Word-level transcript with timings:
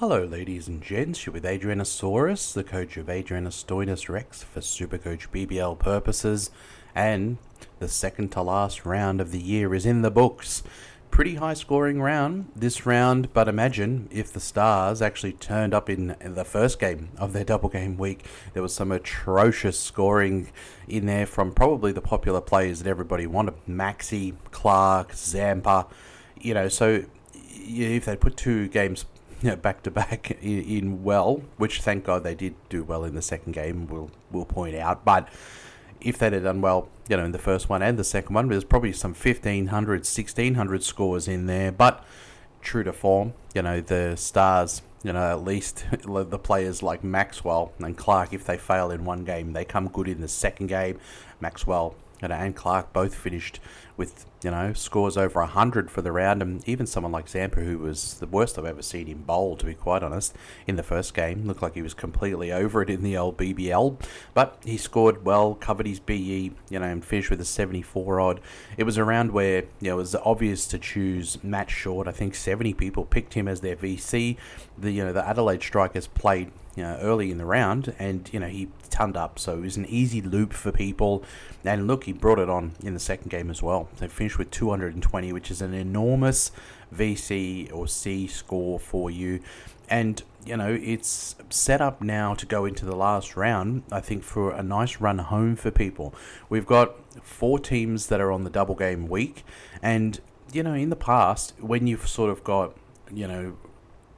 Hello, 0.00 0.24
ladies 0.24 0.66
and 0.66 0.80
gents. 0.80 1.26
You're 1.26 1.34
with 1.34 1.44
Adrianasaurus, 1.44 2.54
the 2.54 2.64
coach 2.64 2.96
of 2.96 3.08
Adrianostoinus 3.08 4.08
Rex 4.08 4.42
for 4.42 4.60
Supercoach 4.60 5.28
BBL 5.28 5.78
purposes, 5.78 6.50
and 6.94 7.36
the 7.80 7.86
second 7.86 8.32
to 8.32 8.40
last 8.40 8.86
round 8.86 9.20
of 9.20 9.30
the 9.30 9.38
year 9.38 9.74
is 9.74 9.84
in 9.84 10.00
the 10.00 10.10
books. 10.10 10.62
Pretty 11.10 11.34
high 11.34 11.52
scoring 11.52 12.00
round 12.00 12.50
this 12.56 12.86
round, 12.86 13.34
but 13.34 13.46
imagine 13.46 14.08
if 14.10 14.32
the 14.32 14.40
Stars 14.40 15.02
actually 15.02 15.34
turned 15.34 15.74
up 15.74 15.90
in 15.90 16.16
the 16.18 16.46
first 16.46 16.80
game 16.80 17.10
of 17.18 17.34
their 17.34 17.44
double 17.44 17.68
game 17.68 17.98
week. 17.98 18.24
There 18.54 18.62
was 18.62 18.72
some 18.72 18.92
atrocious 18.92 19.78
scoring 19.78 20.50
in 20.88 21.04
there 21.04 21.26
from 21.26 21.52
probably 21.52 21.92
the 21.92 22.00
popular 22.00 22.40
players 22.40 22.82
that 22.82 22.88
everybody 22.88 23.26
wanted 23.26 23.52
Maxi, 23.68 24.34
Clarke, 24.50 25.12
Zampa. 25.12 25.88
You 26.40 26.54
know, 26.54 26.68
so 26.68 27.04
if 27.34 28.06
they 28.06 28.16
put 28.16 28.38
two 28.38 28.66
games 28.68 29.04
back 29.62 29.82
to 29.82 29.90
back 29.90 30.30
in 30.42 31.02
well, 31.02 31.42
which 31.56 31.80
thank 31.80 32.04
God 32.04 32.24
they 32.24 32.34
did 32.34 32.54
do 32.68 32.84
well 32.84 33.04
in 33.04 33.14
the 33.14 33.22
second 33.22 33.52
game. 33.52 33.86
We'll 33.86 34.10
we'll 34.30 34.44
point 34.44 34.76
out, 34.76 35.04
but 35.04 35.28
if 36.00 36.18
they'd 36.18 36.32
have 36.32 36.44
done 36.44 36.60
well, 36.60 36.88
you 37.08 37.16
know, 37.16 37.24
in 37.24 37.32
the 37.32 37.38
first 37.38 37.68
one 37.68 37.82
and 37.82 37.98
the 37.98 38.04
second 38.04 38.34
one, 38.34 38.48
there's 38.48 38.64
probably 38.64 38.92
some 38.92 39.12
1500, 39.12 40.00
1600 40.00 40.82
scores 40.82 41.28
in 41.28 41.46
there. 41.46 41.70
But 41.70 42.04
true 42.62 42.82
to 42.84 42.92
form, 42.92 43.34
you 43.54 43.62
know, 43.62 43.80
the 43.80 44.16
Stars, 44.16 44.82
you 45.02 45.12
know, 45.12 45.30
at 45.30 45.44
least 45.44 45.84
the 45.90 46.38
players 46.38 46.82
like 46.82 47.04
Maxwell 47.04 47.72
and 47.78 47.96
Clarke, 47.96 48.32
if 48.32 48.44
they 48.44 48.56
fail 48.56 48.90
in 48.90 49.04
one 49.04 49.24
game, 49.24 49.52
they 49.52 49.64
come 49.64 49.88
good 49.88 50.08
in 50.08 50.20
the 50.20 50.28
second 50.28 50.68
game. 50.68 50.98
Maxwell 51.40 51.94
you 52.22 52.28
know, 52.28 52.34
and 52.34 52.54
Clarke 52.54 52.92
both 52.92 53.14
finished 53.14 53.60
with 54.00 54.24
you 54.42 54.50
know 54.50 54.72
scores 54.72 55.18
over 55.18 55.42
hundred 55.42 55.90
for 55.90 56.00
the 56.00 56.10
round, 56.10 56.40
and 56.40 56.66
even 56.66 56.86
someone 56.86 57.12
like 57.12 57.28
Zampa, 57.28 57.60
who 57.60 57.78
was 57.78 58.14
the 58.14 58.26
worst 58.26 58.58
I've 58.58 58.64
ever 58.64 58.80
seen 58.80 59.06
him 59.06 59.24
bowl, 59.24 59.58
to 59.58 59.66
be 59.66 59.74
quite 59.74 60.02
honest, 60.02 60.34
in 60.66 60.76
the 60.76 60.82
first 60.82 61.12
game, 61.12 61.46
looked 61.46 61.60
like 61.60 61.74
he 61.74 61.82
was 61.82 61.92
completely 61.92 62.50
over 62.50 62.80
it 62.80 62.88
in 62.88 63.02
the 63.02 63.18
old 63.18 63.36
BBL. 63.36 64.00
But 64.32 64.56
he 64.64 64.78
scored 64.78 65.22
well, 65.26 65.54
covered 65.54 65.86
his 65.86 66.00
BE, 66.00 66.52
you 66.70 66.78
know, 66.78 66.86
and 66.86 67.04
finished 67.04 67.28
with 67.28 67.42
a 67.42 67.44
seventy-four 67.44 68.18
odd. 68.18 68.40
It 68.78 68.84
was 68.84 68.96
a 68.96 69.04
round 69.04 69.32
where 69.32 69.64
you 69.80 69.90
know 69.90 69.94
it 69.94 69.96
was 69.98 70.14
obvious 70.14 70.66
to 70.68 70.78
choose 70.78 71.36
Matt 71.44 71.70
Short. 71.70 72.08
I 72.08 72.12
think 72.12 72.34
seventy 72.34 72.72
people 72.72 73.04
picked 73.04 73.34
him 73.34 73.46
as 73.46 73.60
their 73.60 73.76
VC. 73.76 74.38
The 74.78 74.90
you 74.90 75.04
know 75.04 75.12
the 75.12 75.28
Adelaide 75.28 75.62
Strikers 75.62 76.06
played 76.06 76.50
you 76.80 76.86
know, 76.86 76.96
early 77.02 77.30
in 77.30 77.36
the 77.36 77.44
round, 77.44 77.94
and 77.98 78.28
you 78.32 78.40
know 78.40 78.46
he 78.46 78.68
turned 78.88 79.14
up, 79.14 79.38
so 79.38 79.58
it 79.58 79.60
was 79.60 79.76
an 79.76 79.84
easy 79.84 80.22
loop 80.22 80.54
for 80.54 80.72
people. 80.72 81.22
And 81.62 81.86
look, 81.86 82.04
he 82.04 82.12
brought 82.14 82.38
it 82.38 82.48
on 82.48 82.72
in 82.82 82.94
the 82.94 83.00
second 83.00 83.30
game 83.30 83.50
as 83.50 83.62
well. 83.62 83.89
They 83.98 84.08
finished 84.08 84.38
with 84.38 84.50
220, 84.50 85.32
which 85.32 85.50
is 85.50 85.60
an 85.60 85.74
enormous 85.74 86.52
VC 86.94 87.72
or 87.72 87.86
C 87.86 88.26
score 88.26 88.78
for 88.78 89.10
you. 89.10 89.40
And 89.88 90.22
you 90.46 90.56
know 90.56 90.78
it's 90.80 91.36
set 91.50 91.80
up 91.80 92.00
now 92.00 92.34
to 92.34 92.46
go 92.46 92.64
into 92.64 92.84
the 92.84 92.96
last 92.96 93.36
round. 93.36 93.82
I 93.90 94.00
think 94.00 94.22
for 94.22 94.52
a 94.52 94.62
nice 94.62 95.00
run 95.00 95.18
home 95.18 95.56
for 95.56 95.70
people. 95.70 96.14
We've 96.48 96.66
got 96.66 96.94
four 97.22 97.58
teams 97.58 98.06
that 98.06 98.20
are 98.20 98.32
on 98.32 98.44
the 98.44 98.50
double 98.50 98.74
game 98.74 99.08
week, 99.08 99.44
and 99.82 100.20
you 100.52 100.62
know 100.62 100.74
in 100.74 100.90
the 100.90 100.96
past 100.96 101.54
when 101.60 101.86
you've 101.86 102.08
sort 102.08 102.30
of 102.30 102.44
got 102.44 102.74
you 103.12 103.26
know 103.26 103.56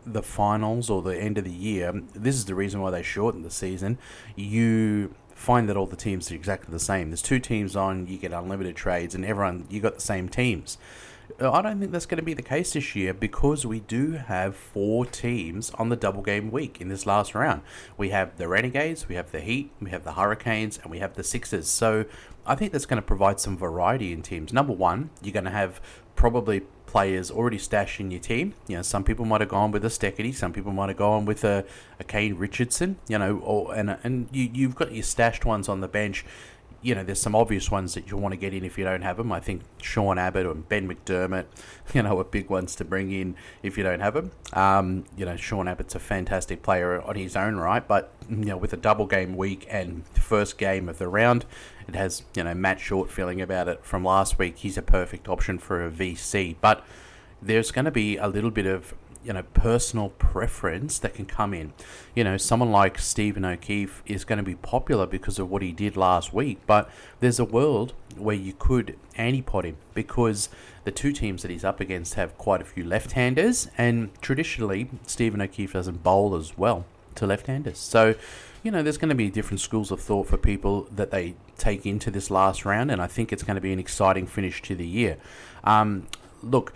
the 0.04 0.22
finals 0.22 0.90
or 0.90 1.02
the 1.02 1.16
end 1.16 1.38
of 1.38 1.44
the 1.44 1.50
year, 1.50 1.92
this 2.14 2.34
is 2.34 2.44
the 2.46 2.54
reason 2.54 2.80
why 2.80 2.90
they 2.90 3.02
shortened 3.02 3.44
the 3.44 3.50
season. 3.50 3.98
You 4.34 5.14
find 5.42 5.68
that 5.68 5.76
all 5.76 5.86
the 5.86 5.96
teams 5.96 6.30
are 6.30 6.34
exactly 6.34 6.72
the 6.72 6.78
same. 6.78 7.10
There's 7.10 7.20
two 7.20 7.40
teams 7.40 7.74
on, 7.74 8.06
you 8.06 8.16
get 8.16 8.32
unlimited 8.32 8.76
trades, 8.76 9.14
and 9.14 9.24
everyone 9.24 9.66
you 9.68 9.80
got 9.80 9.96
the 9.96 10.00
same 10.00 10.28
teams. 10.28 10.78
Uh, 11.40 11.50
I 11.50 11.62
don't 11.62 11.80
think 11.80 11.92
that's 11.92 12.06
going 12.06 12.18
to 12.18 12.24
be 12.24 12.34
the 12.34 12.42
case 12.42 12.74
this 12.74 12.94
year 12.94 13.12
because 13.12 13.66
we 13.66 13.80
do 13.80 14.12
have 14.12 14.54
four 14.54 15.04
teams 15.04 15.70
on 15.72 15.88
the 15.88 15.96
double 15.96 16.22
game 16.22 16.50
week 16.50 16.80
in 16.80 16.88
this 16.88 17.06
last 17.06 17.34
round. 17.34 17.62
We 17.96 18.10
have 18.10 18.36
the 18.36 18.48
Renegades, 18.48 19.08
we 19.08 19.14
have 19.16 19.32
the 19.32 19.40
Heat, 19.40 19.72
we 19.80 19.90
have 19.90 20.04
the 20.04 20.12
Hurricanes, 20.12 20.78
and 20.78 20.90
we 20.90 20.98
have 20.98 21.14
the 21.14 21.24
Sixers. 21.24 21.68
So 21.68 22.04
I 22.46 22.54
think 22.54 22.72
that's 22.72 22.86
going 22.86 23.00
to 23.00 23.06
provide 23.06 23.40
some 23.40 23.56
variety 23.56 24.12
in 24.12 24.22
teams. 24.22 24.52
Number 24.52 24.72
one, 24.72 25.10
you're 25.22 25.32
going 25.32 25.44
to 25.44 25.50
have 25.50 25.80
probably 26.14 26.62
players 26.92 27.30
already 27.30 27.56
stashed 27.56 28.00
in 28.00 28.10
your 28.10 28.20
team. 28.20 28.52
You 28.68 28.76
know, 28.76 28.82
some 28.82 29.02
people 29.02 29.24
might 29.24 29.40
have 29.40 29.48
gone 29.48 29.70
with 29.70 29.82
a 29.82 29.88
Steketee, 29.88 30.34
some 30.34 30.52
people 30.52 30.72
might 30.72 30.90
have 30.90 30.98
gone 30.98 31.24
with 31.24 31.42
a, 31.42 31.64
a 31.98 32.04
Kane 32.04 32.34
Richardson. 32.34 32.98
You 33.08 33.18
know, 33.18 33.38
or 33.38 33.74
and 33.74 33.96
and 34.04 34.28
you 34.30 34.50
you've 34.52 34.76
got 34.76 34.92
your 34.92 35.02
stashed 35.02 35.46
ones 35.46 35.70
on 35.70 35.80
the 35.80 35.88
bench. 35.88 36.24
You 36.82 36.94
know, 36.96 37.04
there's 37.04 37.20
some 37.20 37.34
obvious 37.34 37.70
ones 37.70 37.94
that 37.94 38.10
you 38.10 38.16
want 38.16 38.32
to 38.32 38.36
get 38.36 38.52
in 38.52 38.64
if 38.64 38.76
you 38.76 38.84
don't 38.84 39.02
have 39.02 39.16
them. 39.16 39.32
I 39.32 39.40
think 39.40 39.62
Sean 39.80 40.18
Abbott 40.18 40.46
and 40.46 40.68
Ben 40.68 40.86
McDermott, 40.86 41.46
you 41.94 42.02
know, 42.02 42.18
are 42.18 42.24
big 42.24 42.50
ones 42.50 42.74
to 42.74 42.84
bring 42.84 43.10
in 43.10 43.36
if 43.62 43.78
you 43.78 43.84
don't 43.84 44.00
have 44.00 44.14
them. 44.14 44.32
Um, 44.52 45.04
you 45.16 45.24
know, 45.24 45.36
Sean 45.36 45.68
Abbott's 45.68 45.94
a 45.94 46.00
fantastic 46.00 46.62
player 46.62 47.00
on 47.00 47.14
his 47.14 47.36
own 47.36 47.56
right, 47.56 47.86
but 47.86 48.12
you 48.28 48.36
know, 48.36 48.58
with 48.58 48.72
a 48.74 48.76
double 48.76 49.06
game 49.06 49.34
week 49.36 49.66
and 49.70 50.06
first 50.08 50.58
game 50.58 50.90
of 50.90 50.98
the 50.98 51.08
round, 51.08 51.46
it 51.88 51.94
has, 51.94 52.22
you 52.34 52.44
know, 52.44 52.54
Matt 52.54 52.80
Short 52.80 53.10
feeling 53.10 53.40
about 53.40 53.68
it 53.68 53.84
from 53.84 54.04
last 54.04 54.38
week. 54.38 54.58
He's 54.58 54.78
a 54.78 54.82
perfect 54.82 55.28
option 55.28 55.58
for 55.58 55.84
a 55.84 55.90
VC, 55.90 56.56
but 56.60 56.84
there's 57.40 57.70
going 57.70 57.84
to 57.84 57.90
be 57.90 58.16
a 58.16 58.28
little 58.28 58.50
bit 58.50 58.66
of 58.66 58.94
you 59.24 59.32
know 59.32 59.42
personal 59.54 60.10
preference 60.10 60.98
that 60.98 61.14
can 61.14 61.26
come 61.26 61.54
in. 61.54 61.72
You 62.14 62.24
know, 62.24 62.36
someone 62.36 62.70
like 62.70 62.98
Stephen 62.98 63.44
O'Keefe 63.44 64.02
is 64.06 64.24
going 64.24 64.38
to 64.38 64.42
be 64.42 64.54
popular 64.54 65.06
because 65.06 65.38
of 65.38 65.50
what 65.50 65.62
he 65.62 65.72
did 65.72 65.96
last 65.96 66.32
week, 66.32 66.58
but 66.66 66.90
there's 67.20 67.38
a 67.38 67.44
world 67.44 67.94
where 68.16 68.36
you 68.36 68.52
could 68.52 68.98
antipod 69.16 69.64
him 69.64 69.76
because 69.94 70.48
the 70.84 70.90
two 70.90 71.12
teams 71.12 71.42
that 71.42 71.50
he's 71.50 71.64
up 71.64 71.80
against 71.80 72.14
have 72.14 72.36
quite 72.36 72.60
a 72.60 72.64
few 72.64 72.84
left-handers, 72.84 73.68
and 73.78 74.10
traditionally 74.20 74.90
Stephen 75.06 75.40
O'Keefe 75.40 75.72
doesn't 75.72 76.02
bowl 76.02 76.34
as 76.34 76.58
well 76.58 76.84
to 77.14 77.26
left-handers. 77.26 77.78
So 77.78 78.14
you 78.62 78.70
know, 78.70 78.82
there's 78.82 78.98
going 78.98 79.08
to 79.08 79.14
be 79.14 79.30
different 79.30 79.60
schools 79.60 79.90
of 79.90 80.00
thought 80.00 80.28
for 80.28 80.36
people 80.36 80.86
that 80.94 81.10
they 81.10 81.34
take 81.58 81.84
into 81.84 82.10
this 82.10 82.30
last 82.30 82.64
round, 82.64 82.90
and 82.90 83.02
I 83.02 83.06
think 83.06 83.32
it's 83.32 83.42
going 83.42 83.56
to 83.56 83.60
be 83.60 83.72
an 83.72 83.78
exciting 83.78 84.26
finish 84.26 84.62
to 84.62 84.74
the 84.74 84.86
year. 84.86 85.16
Um, 85.64 86.06
look, 86.42 86.72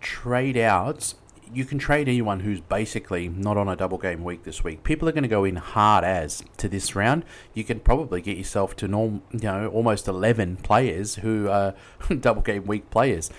trade 0.00 0.56
outs. 0.56 1.14
You 1.52 1.64
can 1.64 1.78
trade 1.78 2.08
anyone 2.08 2.40
who's 2.40 2.60
basically 2.60 3.28
not 3.28 3.56
on 3.56 3.68
a 3.68 3.76
double 3.76 3.96
game 3.96 4.22
week 4.22 4.44
this 4.44 4.62
week. 4.62 4.84
People 4.84 5.08
are 5.08 5.12
going 5.12 5.22
to 5.22 5.28
go 5.28 5.44
in 5.44 5.56
hard 5.56 6.04
as 6.04 6.42
to 6.58 6.68
this 6.68 6.94
round. 6.94 7.24
You 7.54 7.64
can 7.64 7.80
probably 7.80 8.20
get 8.20 8.36
yourself 8.36 8.76
to 8.76 8.88
norm, 8.88 9.22
you 9.32 9.40
know, 9.40 9.68
almost 9.68 10.08
eleven 10.08 10.56
players 10.56 11.16
who 11.16 11.48
are 11.48 11.74
double 12.20 12.42
game 12.42 12.66
week 12.66 12.90
players. 12.90 13.30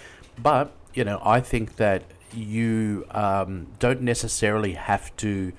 But 0.42 0.72
you 0.94 1.04
know, 1.04 1.22
I 1.24 1.40
think 1.42 1.76
that 1.76 2.04
you 2.34 3.06
um, 3.12 3.68
don't 3.80 4.02
necessarily 4.02 4.74
have 4.74 5.16
to 5.18 5.54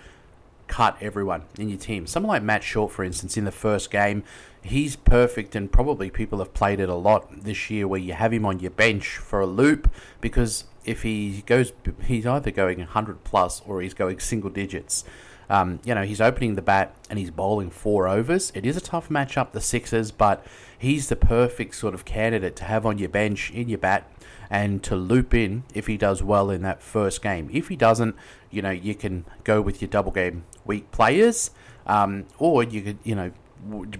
cut 0.71 0.97
everyone 1.01 1.43
in 1.59 1.69
your 1.69 1.79
team. 1.79 2.07
Someone 2.07 2.29
like 2.29 2.43
Matt 2.45 2.63
Short, 2.63 2.93
for 2.93 3.05
instance, 3.05 3.37
in 3.37 3.45
the 3.45 3.51
first 3.51 3.91
game, 3.91 4.23
he's 4.63 4.95
perfect, 4.95 5.57
and 5.57 5.71
probably 5.71 6.11
people 6.11 6.39
have 6.39 6.55
played 6.55 6.79
it 6.79 6.89
a 6.89 6.95
lot 6.95 7.43
this 7.43 7.69
year 7.71 7.89
where 7.89 8.01
you 8.01 8.13
have 8.13 8.33
him 8.33 8.47
on 8.47 8.61
your 8.61 8.71
bench 8.71 9.17
for 9.17 9.41
a 9.41 9.47
loop 9.47 9.91
because 10.21 10.65
if 10.85 11.03
he 11.03 11.43
goes, 11.45 11.73
he's 12.05 12.25
either 12.25 12.53
going 12.53 12.79
100 12.79 13.25
plus 13.25 13.61
or 13.67 13.83
he's 13.83 13.95
going 13.95 14.21
single 14.21 14.49
digits. 14.49 15.05
Um, 15.51 15.81
you 15.85 15.93
know, 15.97 16.05
he's 16.05 16.21
opening 16.21 16.55
the 16.55 16.63
bat 16.63 16.95
and 17.11 17.19
he's 17.19 17.33
bowling 17.33 17.71
four 17.71 18.07
overs. 18.07 18.53
It 18.55 18.65
is 18.65 18.77
a 18.77 18.81
tough 18.81 19.09
matchup, 19.09 19.51
the 19.51 19.61
Sixers, 19.61 20.13
but 20.13 20.47
he's 20.79 21.09
the 21.09 21.17
perfect 21.17 21.75
sort 21.75 21.93
of 21.93 22.05
candidate 22.05 22.55
to 22.57 22.65
have 22.65 22.87
on 22.87 22.99
your 22.99 23.09
bench 23.09 23.51
in 23.51 23.69
your 23.69 23.79
bat 23.79 24.09
and 24.51 24.83
to 24.83 24.97
loop 24.97 25.33
in 25.33 25.63
if 25.73 25.87
he 25.87 25.97
does 25.97 26.23
well 26.23 26.51
in 26.51 26.63
that 26.63 26.83
first 26.83 27.23
game. 27.23 27.49
If 27.53 27.69
he 27.69 27.77
doesn't, 27.77 28.17
you 28.51 28.61
know, 28.63 28.71
you 28.71 28.95
can 28.95 29.25
go 29.45 29.61
with 29.61 29.81
your 29.81 29.89
double 29.89 30.11
game 30.11 30.45
week 30.65 30.91
players, 30.91 31.53
um, 31.87 32.27
or 32.39 32.63
you 32.63 32.83
could, 32.83 32.99
you 33.05 33.15
know, 33.15 33.33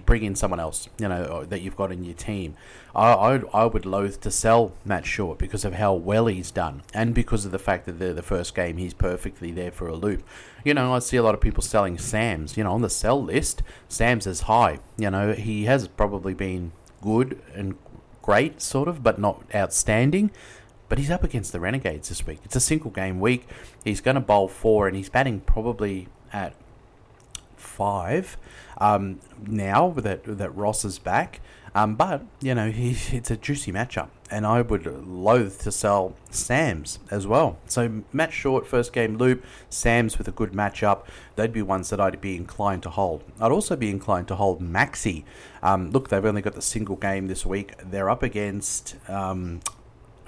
bring 0.05 0.23
in 0.23 0.35
someone 0.35 0.59
else, 0.59 0.89
you 0.97 1.07
know, 1.07 1.45
that 1.45 1.61
you've 1.61 1.75
got 1.75 1.91
in 1.91 2.03
your 2.03 2.15
team. 2.15 2.55
I, 2.95 3.13
I, 3.13 3.41
I, 3.53 3.65
would 3.65 3.85
loathe 3.85 4.19
to 4.21 4.31
sell 4.31 4.73
Matt 4.83 5.05
Short 5.05 5.37
because 5.37 5.63
of 5.63 5.75
how 5.75 5.93
well 5.93 6.25
he's 6.27 6.51
done, 6.51 6.81
and 6.93 7.13
because 7.13 7.45
of 7.45 7.51
the 7.51 7.59
fact 7.59 7.85
that 7.85 7.99
the 7.99 8.13
the 8.13 8.21
first 8.21 8.55
game 8.55 8.77
he's 8.77 8.93
perfectly 8.93 9.51
there 9.51 9.71
for 9.71 9.87
a 9.87 9.95
loop. 9.95 10.23
You 10.65 10.73
know, 10.73 10.93
I 10.93 10.99
see 10.99 11.17
a 11.17 11.23
lot 11.23 11.35
of 11.35 11.41
people 11.41 11.63
selling 11.63 11.97
Sams. 11.97 12.57
You 12.57 12.63
know, 12.63 12.73
on 12.73 12.81
the 12.81 12.89
sell 12.89 13.23
list, 13.23 13.61
Sams 13.87 14.27
is 14.27 14.41
high. 14.41 14.79
You 14.97 15.11
know, 15.11 15.33
he 15.33 15.65
has 15.65 15.87
probably 15.87 16.33
been 16.33 16.71
good 17.01 17.41
and 17.55 17.75
great, 18.21 18.61
sort 18.61 18.87
of, 18.87 19.03
but 19.03 19.19
not 19.19 19.43
outstanding. 19.53 20.31
But 20.89 20.97
he's 20.97 21.09
up 21.09 21.23
against 21.23 21.53
the 21.53 21.59
Renegades 21.59 22.09
this 22.09 22.27
week. 22.27 22.39
It's 22.43 22.55
a 22.55 22.59
single 22.59 22.91
game 22.91 23.19
week. 23.19 23.47
He's 23.83 24.01
going 24.01 24.15
to 24.15 24.21
bowl 24.21 24.47
four, 24.47 24.87
and 24.87 24.95
he's 24.95 25.09
batting 25.09 25.39
probably 25.41 26.09
at 26.33 26.53
five 27.55 28.37
um, 28.77 29.19
now 29.45 29.91
that 29.91 30.23
that 30.25 30.55
Ross 30.55 30.83
is 30.83 30.99
back. 30.99 31.39
Um, 31.73 31.95
but 31.95 32.23
you 32.41 32.53
know, 32.53 32.71
he, 32.71 32.91
it's 33.15 33.31
a 33.31 33.37
juicy 33.37 33.71
matchup, 33.71 34.09
and 34.31 34.47
I 34.47 34.61
would 34.61 34.85
loathe 34.85 35.59
to 35.59 35.71
sell 35.71 36.15
Sams 36.31 36.99
as 37.11 37.27
well. 37.27 37.57
So 37.67 38.03
Matt 38.13 38.31
Short 38.31 38.65
first 38.65 38.93
game 38.93 39.17
loop, 39.17 39.43
Sams 39.69 40.17
with 40.17 40.27
a 40.27 40.31
good 40.31 40.53
matchup. 40.53 41.03
They'd 41.35 41.53
be 41.53 41.61
ones 41.61 41.89
that 41.89 41.99
I'd 41.99 42.21
be 42.21 42.37
inclined 42.37 42.81
to 42.83 42.89
hold. 42.89 43.23
I'd 43.39 43.51
also 43.51 43.75
be 43.75 43.89
inclined 43.89 44.29
to 44.29 44.35
hold 44.35 44.61
Maxi. 44.61 45.25
Um, 45.61 45.91
look, 45.91 46.09
they've 46.09 46.25
only 46.25 46.41
got 46.41 46.55
the 46.55 46.61
single 46.61 46.95
game 46.95 47.27
this 47.27 47.45
week. 47.45 47.73
They're 47.83 48.09
up 48.09 48.23
against 48.23 48.95
um, 49.09 49.59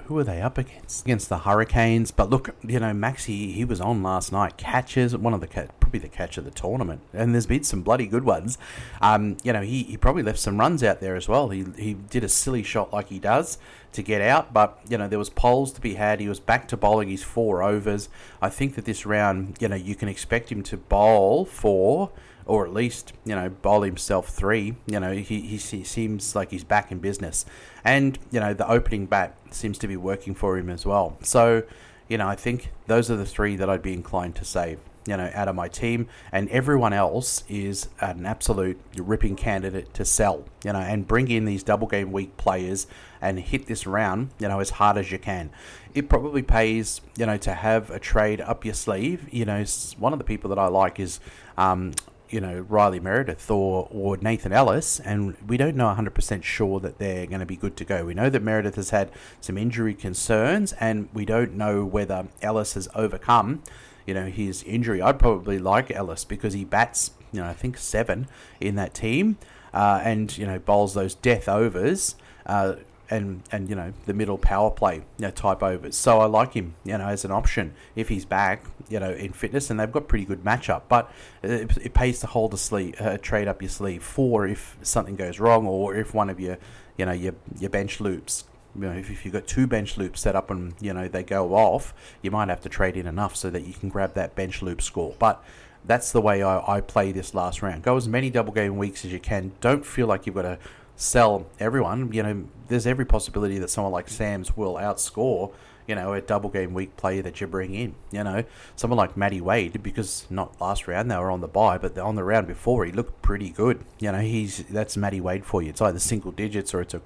who 0.05 0.17
are 0.17 0.23
they 0.23 0.41
up 0.41 0.57
against? 0.57 1.05
Against 1.05 1.29
the 1.29 1.39
Hurricanes. 1.39 2.11
But 2.11 2.29
look, 2.29 2.55
you 2.61 2.79
know, 2.79 2.91
Maxi, 2.91 3.53
he 3.53 3.63
was 3.63 3.79
on 3.79 4.03
last 4.03 4.31
night. 4.31 4.57
Catches, 4.57 5.15
one 5.15 5.33
of 5.33 5.41
the 5.41 5.47
probably 5.47 5.99
the 5.99 6.09
catch 6.09 6.37
of 6.37 6.45
the 6.45 6.51
tournament, 6.51 7.01
and 7.13 7.33
there's 7.33 7.45
been 7.45 7.63
some 7.63 7.81
bloody 7.81 8.07
good 8.07 8.25
ones. 8.25 8.57
Um, 9.01 9.37
you 9.43 9.53
know, 9.53 9.61
he, 9.61 9.83
he 9.83 9.97
probably 9.97 10.23
left 10.23 10.39
some 10.39 10.59
runs 10.59 10.83
out 10.83 10.99
there 10.99 11.15
as 11.15 11.29
well. 11.29 11.49
He 11.49 11.65
he 11.77 11.93
did 11.93 12.23
a 12.23 12.29
silly 12.29 12.63
shot 12.63 12.91
like 12.91 13.09
he 13.09 13.19
does 13.19 13.57
to 13.93 14.03
get 14.03 14.21
out, 14.21 14.53
but 14.53 14.79
you 14.89 14.97
know 14.97 15.07
there 15.07 15.19
was 15.19 15.29
poles 15.29 15.71
to 15.73 15.81
be 15.81 15.95
had. 15.95 16.19
He 16.19 16.29
was 16.29 16.39
back 16.39 16.67
to 16.69 16.77
bowling 16.77 17.09
his 17.09 17.23
four 17.23 17.63
overs. 17.63 18.09
I 18.41 18.49
think 18.49 18.75
that 18.75 18.85
this 18.85 19.05
round, 19.05 19.57
you 19.59 19.67
know, 19.67 19.75
you 19.75 19.95
can 19.95 20.07
expect 20.07 20.51
him 20.51 20.63
to 20.63 20.77
bowl 20.77 21.45
four 21.45 22.11
or 22.45 22.65
at 22.65 22.73
least 22.73 23.13
you 23.25 23.35
know 23.35 23.49
bowl 23.49 23.81
himself 23.81 24.29
three. 24.29 24.75
You 24.85 24.99
know 24.99 25.13
he, 25.13 25.41
he, 25.41 25.57
seems 25.57 26.35
like 26.35 26.51
he's 26.51 26.63
back 26.63 26.91
in 26.91 26.99
business, 26.99 27.45
and 27.83 28.17
you 28.31 28.39
know 28.39 28.53
the 28.53 28.69
opening 28.69 29.05
bat 29.05 29.35
seems 29.51 29.77
to 29.79 29.87
be 29.87 29.97
working 29.97 30.35
for 30.35 30.57
him 30.57 30.69
as 30.69 30.85
well. 30.85 31.17
So 31.21 31.63
you 32.07 32.17
know 32.17 32.27
I 32.27 32.35
think 32.35 32.71
those 32.87 33.09
are 33.09 33.15
the 33.15 33.25
three 33.25 33.55
that 33.55 33.69
I'd 33.69 33.81
be 33.81 33.93
inclined 33.93 34.35
to 34.35 34.45
save. 34.45 34.79
You 35.05 35.17
know, 35.17 35.29
out 35.33 35.49
of 35.49 35.55
my 35.55 35.67
team, 35.67 36.07
and 36.31 36.47
everyone 36.47 36.93
else 36.93 37.43
is 37.49 37.89
an 37.99 38.25
absolute 38.25 38.79
ripping 38.95 39.35
candidate 39.35 39.93
to 39.95 40.05
sell. 40.05 40.45
You 40.63 40.71
know, 40.71 40.79
and 40.79 41.05
bring 41.05 41.29
in 41.29 41.43
these 41.43 41.61
double 41.61 41.87
game 41.87 42.13
week 42.13 42.37
players 42.37 42.87
and 43.23 43.39
hit 43.39 43.65
this 43.67 43.87
round. 43.87 44.29
You 44.39 44.47
know, 44.49 44.59
as 44.59 44.71
hard 44.71 44.97
as 44.97 45.11
you 45.11 45.17
can. 45.17 45.49
It 45.93 46.09
probably 46.09 46.43
pays. 46.43 47.01
You 47.17 47.25
know, 47.25 47.37
to 47.37 47.53
have 47.53 47.89
a 47.89 47.99
trade 47.99 48.41
up 48.41 48.65
your 48.65 48.73
sleeve. 48.73 49.27
You 49.31 49.45
know, 49.45 49.63
one 49.97 50.13
of 50.13 50.19
the 50.19 50.25
people 50.25 50.49
that 50.49 50.59
I 50.59 50.67
like 50.67 50.99
is 50.99 51.19
um, 51.57 51.93
you 52.33 52.41
know 52.41 52.65
Riley 52.67 52.99
Meredith 52.99 53.51
or 53.51 53.87
or 53.91 54.17
Nathan 54.17 54.51
Ellis, 54.51 54.99
and 54.99 55.35
we 55.47 55.55
don't 55.55 55.75
know 55.75 55.93
100% 55.93 56.43
sure 56.43 56.79
that 56.79 56.97
they're 56.97 57.27
going 57.27 57.41
to 57.41 57.45
be 57.45 57.55
good 57.55 57.77
to 57.77 57.85
go. 57.85 58.05
We 58.05 58.15
know 58.15 58.29
that 58.31 58.41
Meredith 58.41 58.75
has 58.75 58.89
had 58.89 59.11
some 59.39 59.55
injury 59.55 59.93
concerns, 59.93 60.73
and 60.73 61.09
we 61.13 61.25
don't 61.25 61.53
know 61.53 61.85
whether 61.85 62.27
Ellis 62.41 62.73
has 62.73 62.89
overcome, 62.95 63.61
you 64.07 64.15
know, 64.15 64.25
his 64.25 64.63
injury. 64.63 64.99
I'd 64.99 65.19
probably 65.19 65.59
like 65.59 65.91
Ellis 65.91 66.25
because 66.25 66.53
he 66.53 66.65
bats, 66.65 67.11
you 67.31 67.39
know, 67.39 67.47
I 67.47 67.53
think 67.53 67.77
seven 67.77 68.27
in 68.59 68.73
that 68.75 68.95
team, 68.95 69.37
uh, 69.71 70.01
and 70.03 70.35
you 70.35 70.47
know 70.47 70.57
bowls 70.57 70.95
those 70.95 71.13
death 71.13 71.47
overs. 71.47 72.15
Uh, 72.47 72.77
and 73.09 73.43
and 73.51 73.69
you 73.69 73.75
know 73.75 73.93
the 74.05 74.13
middle 74.13 74.37
power 74.37 74.71
play 74.71 74.95
you 74.95 75.03
know, 75.19 75.31
type 75.31 75.61
overs. 75.61 75.95
So 75.95 76.19
I 76.19 76.25
like 76.25 76.53
him, 76.53 76.75
you 76.83 76.97
know, 76.97 77.07
as 77.07 77.25
an 77.25 77.31
option 77.31 77.73
if 77.95 78.09
he's 78.09 78.25
back, 78.25 78.63
you 78.89 78.99
know, 78.99 79.11
in 79.11 79.33
fitness, 79.33 79.69
and 79.69 79.79
they've 79.79 79.91
got 79.91 80.07
pretty 80.07 80.25
good 80.25 80.43
matchup. 80.43 80.83
But 80.87 81.11
it, 81.41 81.77
it 81.77 81.93
pays 81.93 82.19
to 82.19 82.27
hold 82.27 82.53
a 82.53 82.57
sleeve, 82.57 82.95
uh, 82.99 83.17
trade 83.17 83.47
up 83.47 83.61
your 83.61 83.69
sleeve 83.69 84.03
for 84.03 84.47
if 84.47 84.77
something 84.81 85.15
goes 85.15 85.39
wrong, 85.39 85.67
or 85.67 85.95
if 85.95 86.13
one 86.13 86.29
of 86.29 86.39
your, 86.39 86.57
you 86.97 87.05
know, 87.05 87.11
your 87.11 87.35
your 87.59 87.69
bench 87.69 87.99
loops. 87.99 88.45
You 88.75 88.81
know, 88.81 88.93
if, 88.93 89.11
if 89.11 89.23
you've 89.23 89.33
got 89.33 89.45
two 89.45 89.67
bench 89.67 89.97
loops 89.97 90.21
set 90.21 90.35
up 90.35 90.49
and 90.49 90.73
you 90.81 90.93
know 90.93 91.07
they 91.07 91.23
go 91.23 91.53
off, 91.53 91.93
you 92.21 92.31
might 92.31 92.49
have 92.49 92.61
to 92.61 92.69
trade 92.69 92.97
in 92.97 93.05
enough 93.05 93.35
so 93.35 93.49
that 93.49 93.65
you 93.65 93.73
can 93.73 93.89
grab 93.89 94.15
that 94.15 94.33
bench 94.33 94.61
loop 94.63 94.81
score. 94.81 95.15
But 95.19 95.43
that's 95.85 96.11
the 96.11 96.21
way 96.21 96.41
I, 96.41 96.77
I 96.77 96.81
play 96.81 97.11
this 97.11 97.33
last 97.33 97.61
round. 97.61 97.83
Go 97.83 97.97
as 97.97 98.07
many 98.07 98.29
double 98.29 98.53
game 98.53 98.77
weeks 98.77 99.05
as 99.05 99.11
you 99.11 99.19
can. 99.19 99.51
Don't 99.61 99.85
feel 99.85 100.07
like 100.07 100.25
you've 100.25 100.35
got 100.35 100.43
to 100.43 100.57
sell 100.95 101.47
everyone. 101.59 102.11
You 102.13 102.23
know, 102.23 102.45
there's 102.67 102.87
every 102.87 103.05
possibility 103.05 103.57
that 103.59 103.69
someone 103.69 103.93
like 103.93 104.09
Sams 104.09 104.55
will 104.55 104.75
outscore, 104.75 105.53
you 105.87 105.95
know, 105.95 106.13
a 106.13 106.21
double 106.21 106.49
game 106.49 106.73
week 106.73 106.95
player 106.97 107.21
that 107.21 107.41
you 107.41 107.47
bring 107.47 107.73
in. 107.73 107.95
You 108.11 108.23
know, 108.23 108.43
someone 108.75 108.97
like 108.97 109.17
Matty 109.17 109.41
Wade, 109.41 109.83
because 109.83 110.25
not 110.29 110.59
last 110.61 110.87
round 110.87 111.11
they 111.11 111.17
were 111.17 111.31
on 111.31 111.41
the 111.41 111.47
buy, 111.47 111.77
but 111.77 111.97
on 111.97 112.15
the 112.15 112.23
round 112.23 112.47
before 112.47 112.85
he 112.85 112.91
looked 112.91 113.21
pretty 113.21 113.49
good. 113.49 113.83
You 113.99 114.11
know, 114.11 114.19
he's 114.19 114.63
that's 114.65 114.95
Matty 114.97 115.21
Wade 115.21 115.45
for 115.45 115.61
you. 115.61 115.69
It's 115.69 115.81
either 115.81 115.99
single 115.99 116.31
digits 116.31 116.73
or 116.73 116.81
it's 116.81 116.93
a, 116.93 117.01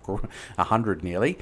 a 0.57 0.65
hundred 0.65 1.03
nearly, 1.03 1.37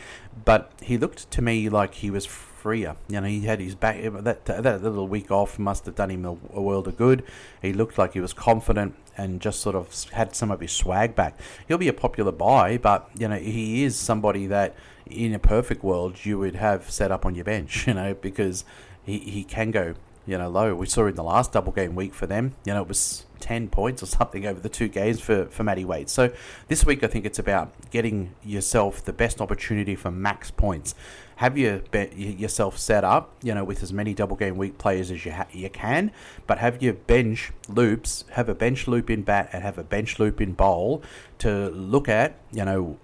but 0.45 0.71
he 0.81 0.97
looked 0.97 1.29
to 1.31 1.41
me 1.41 1.69
like 1.69 1.95
he 1.95 2.09
was 2.09 2.25
freer. 2.65 2.95
You 3.07 3.21
know, 3.21 3.27
he 3.27 3.41
had 3.41 3.59
his 3.59 3.75
back. 3.75 3.97
Eh, 3.97 4.09
that 4.09 4.45
that 4.45 4.81
little 4.81 5.07
week 5.07 5.29
off 5.29 5.59
must 5.59 5.85
have 5.85 5.93
done 5.93 6.09
him 6.09 6.25
a, 6.25 6.31
a 6.51 6.61
world 6.63 6.87
of 6.87 6.97
good. 6.97 7.23
He 7.61 7.73
looked 7.73 7.99
like 7.99 8.13
he 8.13 8.19
was 8.19 8.33
confident 8.33 8.95
and 9.15 9.39
just 9.39 9.59
sort 9.59 9.75
of 9.75 10.09
had 10.13 10.35
some 10.35 10.49
of 10.49 10.61
his 10.61 10.71
swag 10.71 11.13
back. 11.15 11.39
He'll 11.67 11.77
be 11.77 11.89
a 11.89 11.93
popular 11.93 12.31
buy, 12.31 12.79
but 12.79 13.07
you 13.19 13.27
know 13.27 13.35
he 13.35 13.83
is 13.83 13.95
somebody 13.95 14.47
that 14.47 14.75
in 15.05 15.35
a 15.35 15.37
perfect 15.37 15.83
world 15.83 16.25
you 16.25 16.39
would 16.39 16.55
have 16.55 16.89
set 16.89 17.11
up 17.11 17.23
on 17.23 17.35
your 17.35 17.45
bench. 17.45 17.85
You 17.87 17.93
know 17.93 18.15
because 18.15 18.65
he 19.05 19.19
he 19.19 19.43
can 19.43 19.69
go 19.69 19.93
you 20.25 20.37
know 20.37 20.49
low. 20.49 20.75
We 20.75 20.87
saw 20.87 21.07
in 21.07 21.15
the 21.15 21.23
last 21.23 21.51
double 21.51 21.71
game 21.71 21.95
week 21.95 22.13
for 22.13 22.27
them. 22.27 22.55
You 22.65 22.73
know 22.73 22.81
it 22.81 22.87
was 22.87 23.25
ten 23.39 23.67
points 23.67 24.01
or 24.01 24.07
something 24.07 24.45
over 24.45 24.59
the 24.59 24.69
two 24.69 24.87
games 24.87 25.19
for 25.19 25.45
for 25.45 25.63
Matty 25.63 25.85
Wade. 25.85 26.09
So 26.09 26.31
this 26.67 26.85
week 26.85 27.03
I 27.03 27.07
think 27.07 27.25
it's 27.25 27.39
about 27.39 27.71
getting 27.91 28.33
yourself 28.43 29.03
the 29.03 29.13
best 29.13 29.41
opportunity 29.41 29.95
for 29.95 30.11
max 30.11 30.51
points 30.51 30.95
have 31.37 31.57
your 31.57 31.81
yourself 32.15 32.77
set 32.77 33.03
up, 33.03 33.33
you 33.43 33.53
know, 33.53 33.63
with 33.63 33.83
as 33.83 33.91
many 33.91 34.13
double 34.13 34.35
game 34.35 34.57
week 34.57 34.77
players 34.77 35.11
as 35.11 35.25
you 35.25 35.33
ha- 35.33 35.47
you 35.51 35.69
can, 35.69 36.11
but 36.47 36.59
have 36.59 36.81
your 36.81 36.93
bench 36.93 37.51
loops, 37.67 38.23
have 38.31 38.47
a 38.47 38.55
bench 38.55 38.87
loop 38.87 39.09
in 39.09 39.21
bat 39.21 39.49
and 39.51 39.61
have 39.61 39.77
a 39.77 39.83
bench 39.83 40.17
loop 40.17 40.39
in 40.39 40.53
bowl 40.53 41.03
to 41.39 41.69
look 41.69 42.07
at, 42.07 42.39
you 42.51 42.63
know, 42.63 42.97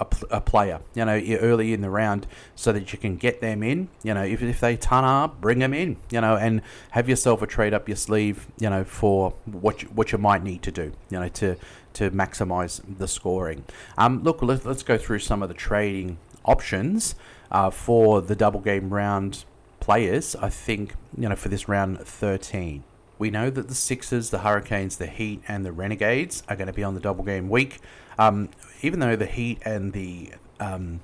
a, 0.00 0.06
a, 0.36 0.40
player, 0.40 0.80
you 0.94 1.04
know, 1.04 1.20
early 1.40 1.72
in 1.72 1.80
the 1.80 1.90
round 1.90 2.26
so 2.54 2.72
that 2.72 2.92
you 2.92 2.98
can 2.98 3.16
get 3.16 3.40
them 3.40 3.62
in. 3.62 3.88
You 4.02 4.14
know, 4.14 4.24
if, 4.24 4.42
if 4.42 4.60
they 4.60 4.76
turn 4.76 5.04
up, 5.04 5.40
bring 5.40 5.58
them 5.58 5.74
in, 5.74 5.96
you 6.10 6.20
know, 6.20 6.36
and 6.36 6.62
have 6.90 7.08
yourself 7.08 7.42
a 7.42 7.46
trade 7.46 7.74
up 7.74 7.88
your 7.88 7.96
sleeve, 7.96 8.46
you 8.58 8.70
know, 8.70 8.84
for 8.84 9.34
what 9.44 9.82
you, 9.82 9.88
what 9.88 10.12
you 10.12 10.18
might 10.18 10.42
need 10.42 10.62
to 10.62 10.70
do, 10.70 10.92
you 11.10 11.18
know, 11.18 11.28
to 11.28 11.56
to 11.94 12.10
maximize 12.10 12.82
the 12.98 13.08
scoring. 13.08 13.64
Um, 13.96 14.22
look, 14.22 14.42
let's, 14.42 14.66
let's 14.66 14.82
go 14.82 14.98
through 14.98 15.20
some 15.20 15.42
of 15.42 15.48
the 15.48 15.54
trading 15.54 16.18
options 16.44 17.14
uh, 17.50 17.70
for 17.70 18.20
the 18.20 18.36
double 18.36 18.60
game 18.60 18.92
round 18.92 19.44
players, 19.80 20.36
I 20.36 20.50
think, 20.50 20.94
you 21.16 21.28
know, 21.28 21.36
for 21.36 21.48
this 21.48 21.68
round 21.68 22.00
13. 22.00 22.84
We 23.18 23.30
know 23.30 23.48
that 23.48 23.68
the 23.68 23.74
Sixers, 23.74 24.30
the 24.30 24.40
Hurricanes, 24.40 24.98
the 24.98 25.06
Heat, 25.06 25.42
and 25.48 25.64
the 25.64 25.72
Renegades 25.72 26.42
are 26.48 26.56
going 26.56 26.66
to 26.66 26.72
be 26.72 26.84
on 26.84 26.94
the 26.94 27.00
double 27.00 27.24
game 27.24 27.48
week. 27.48 27.78
Um, 28.18 28.50
even 28.82 29.00
though 29.00 29.16
the 29.16 29.26
Heat 29.26 29.58
and 29.64 29.92
the 29.92 30.32
um, 30.60 31.00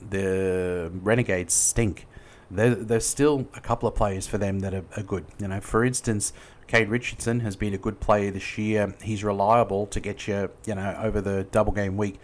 the 0.00 0.90
Renegades 0.94 1.54
stink, 1.54 2.06
there's 2.50 3.06
still 3.06 3.48
a 3.54 3.60
couple 3.60 3.88
of 3.88 3.94
players 3.94 4.26
for 4.26 4.38
them 4.38 4.60
that 4.60 4.74
are, 4.74 4.84
are 4.96 5.02
good. 5.02 5.24
You 5.38 5.48
know, 5.48 5.60
for 5.60 5.84
instance, 5.84 6.32
Kane 6.66 6.88
Richardson 6.88 7.40
has 7.40 7.56
been 7.56 7.74
a 7.74 7.78
good 7.78 8.00
player 8.00 8.30
this 8.30 8.58
year. 8.58 8.94
He's 9.02 9.24
reliable 9.24 9.86
to 9.86 10.00
get 10.00 10.28
you, 10.28 10.50
you 10.66 10.74
know, 10.74 10.98
over 11.02 11.20
the 11.20 11.44
double 11.44 11.72
game 11.72 11.96
week. 11.96 12.18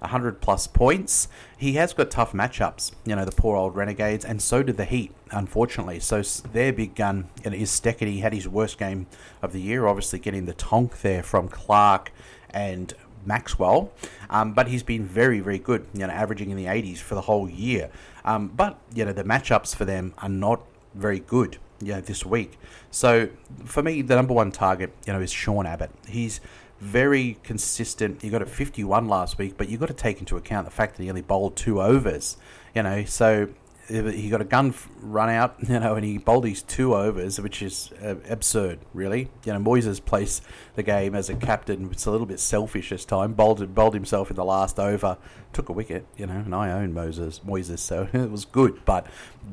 100 0.00 0.40
plus 0.40 0.68
points. 0.68 1.26
He 1.56 1.72
has 1.72 1.92
got 1.92 2.10
tough 2.10 2.32
matchups, 2.32 2.92
you 3.04 3.16
know, 3.16 3.24
the 3.24 3.32
poor 3.32 3.56
old 3.56 3.74
Renegades, 3.74 4.24
and 4.24 4.40
so 4.40 4.62
did 4.62 4.76
the 4.76 4.84
Heat, 4.84 5.12
unfortunately. 5.32 5.98
So 5.98 6.22
their 6.22 6.72
big 6.72 6.94
gun 6.94 7.28
is 7.42 7.70
Steckett. 7.72 8.06
He 8.06 8.20
had 8.20 8.32
his 8.32 8.46
worst 8.46 8.78
game 8.78 9.08
of 9.42 9.52
the 9.52 9.60
year, 9.60 9.88
obviously 9.88 10.20
getting 10.20 10.46
the 10.46 10.54
tonk 10.54 11.00
there 11.00 11.24
from 11.24 11.48
Clarke 11.48 12.12
and 12.50 12.94
Maxwell. 13.24 13.92
Um, 14.30 14.52
but 14.52 14.68
he's 14.68 14.82
been 14.82 15.04
very, 15.04 15.40
very 15.40 15.58
good, 15.58 15.86
you 15.92 16.06
know, 16.06 16.12
averaging 16.12 16.50
in 16.50 16.56
the 16.56 16.66
80s 16.66 16.98
for 16.98 17.14
the 17.14 17.22
whole 17.22 17.48
year. 17.48 17.90
Um, 18.24 18.48
but, 18.48 18.78
you 18.94 19.04
know, 19.04 19.12
the 19.12 19.24
matchups 19.24 19.74
for 19.74 19.84
them 19.84 20.14
are 20.18 20.28
not 20.28 20.62
very 20.94 21.20
good, 21.20 21.58
you 21.80 21.92
know, 21.92 22.00
this 22.00 22.24
week. 22.24 22.58
So 22.90 23.28
for 23.64 23.82
me, 23.82 24.02
the 24.02 24.16
number 24.16 24.34
one 24.34 24.50
target, 24.50 24.92
you 25.06 25.12
know, 25.12 25.20
is 25.20 25.32
Sean 25.32 25.66
Abbott. 25.66 25.90
He's 26.06 26.40
very 26.80 27.38
consistent. 27.42 28.22
He 28.22 28.30
got 28.30 28.42
a 28.42 28.46
51 28.46 29.08
last 29.08 29.38
week, 29.38 29.54
but 29.56 29.68
you've 29.68 29.80
got 29.80 29.86
to 29.86 29.94
take 29.94 30.20
into 30.20 30.36
account 30.36 30.64
the 30.64 30.70
fact 30.70 30.96
that 30.96 31.02
he 31.02 31.08
only 31.08 31.22
bowled 31.22 31.56
two 31.56 31.82
overs. 31.82 32.36
You 32.74 32.82
know, 32.82 33.04
so 33.04 33.48
he 33.88 34.28
got 34.28 34.40
a 34.40 34.44
gun 34.44 34.74
run 35.00 35.30
out, 35.30 35.56
you 35.68 35.80
know, 35.80 35.94
and 35.94 36.04
he 36.04 36.18
bowled 36.18 36.44
his 36.44 36.62
two 36.62 36.94
overs, 36.94 37.40
which 37.40 37.62
is 37.62 37.90
uh, 38.02 38.16
absurd, 38.28 38.80
really. 38.92 39.30
You 39.44 39.54
know, 39.54 39.58
Moises 39.60 40.04
plays 40.04 40.42
the 40.74 40.82
game 40.82 41.14
as 41.14 41.30
a 41.30 41.34
captain. 41.34 41.88
It's 41.90 42.06
a 42.06 42.10
little 42.10 42.26
bit 42.26 42.40
selfish 42.40 42.90
this 42.90 43.04
time. 43.04 43.32
Bowled, 43.32 43.74
bowled 43.74 43.94
himself 43.94 44.30
in 44.30 44.36
the 44.36 44.44
last 44.44 44.78
over, 44.78 45.16
took 45.52 45.68
a 45.68 45.72
wicket, 45.72 46.06
you 46.16 46.26
know, 46.26 46.34
and 46.34 46.54
I 46.54 46.70
own 46.70 46.92
Moses, 46.92 47.40
Moises, 47.40 47.78
so 47.78 48.08
it 48.12 48.30
was 48.30 48.44
good. 48.44 48.84
But 48.84 49.06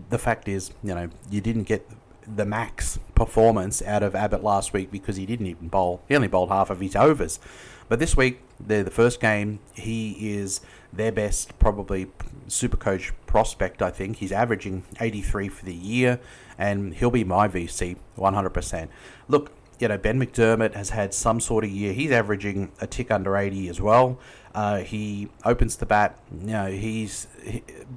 the 0.10 0.20
fact 0.20 0.48
is, 0.48 0.72
you 0.84 0.94
know, 0.94 1.10
you 1.30 1.42
didn't 1.42 1.64
get 1.64 1.90
the 2.28 2.46
max 2.46 3.00
performance 3.14 3.82
out 3.82 4.04
of 4.04 4.16
Abbott 4.16 4.44
last 4.44 4.74
week 4.74 4.92
because 4.92 5.16
he 5.16 5.26
didn't 5.26 5.48
even 5.48 5.68
bowl. 5.68 6.02
He 6.08 6.16
only 6.16 6.28
bowled 6.28 6.50
half 6.50 6.70
of 6.70 6.80
his 6.80 6.96
overs. 6.96 7.40
But 7.88 8.00
this 8.00 8.18
week, 8.18 8.42
the 8.60 8.84
the 8.84 8.92
first 8.92 9.20
game, 9.20 9.60
he 9.74 10.34
is 10.36 10.62
their 10.92 11.12
best, 11.12 11.58
probably 11.60 12.08
super 12.48 12.78
coach 12.78 13.14
prospect, 13.28 13.82
I 13.82 13.92
think. 13.92 14.18
He's 14.18 14.32
averaging 14.32 14.84
83 15.00 15.50
for 15.50 15.66
the 15.66 15.74
year, 15.74 16.20
and 16.58 16.96
he'll 16.96 17.12
be 17.12 17.24
my 17.24 17.48
VC 17.48 17.98
100%. 18.18 18.88
Look, 19.28 19.52
you 19.80 19.88
know, 19.88 19.98
Ben 19.98 20.20
McDermott 20.20 20.74
has 20.74 20.92
had 20.92 21.14
some 21.14 21.40
sort 21.40 21.64
of 21.64 21.70
year. 21.70 21.94
He's 21.94 22.12
averaging 22.12 22.72
a 22.80 22.88
tick 22.88 23.12
under 23.12 23.36
80 23.36 23.68
as 23.68 23.82
well. 23.82 24.20
Uh, 24.54 24.78
he 24.78 25.28
opens 25.44 25.76
the 25.76 25.86
bat. 25.86 26.18
You 26.32 26.48
know, 26.48 26.68
he's 26.68 27.28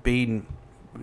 been 0.03 0.47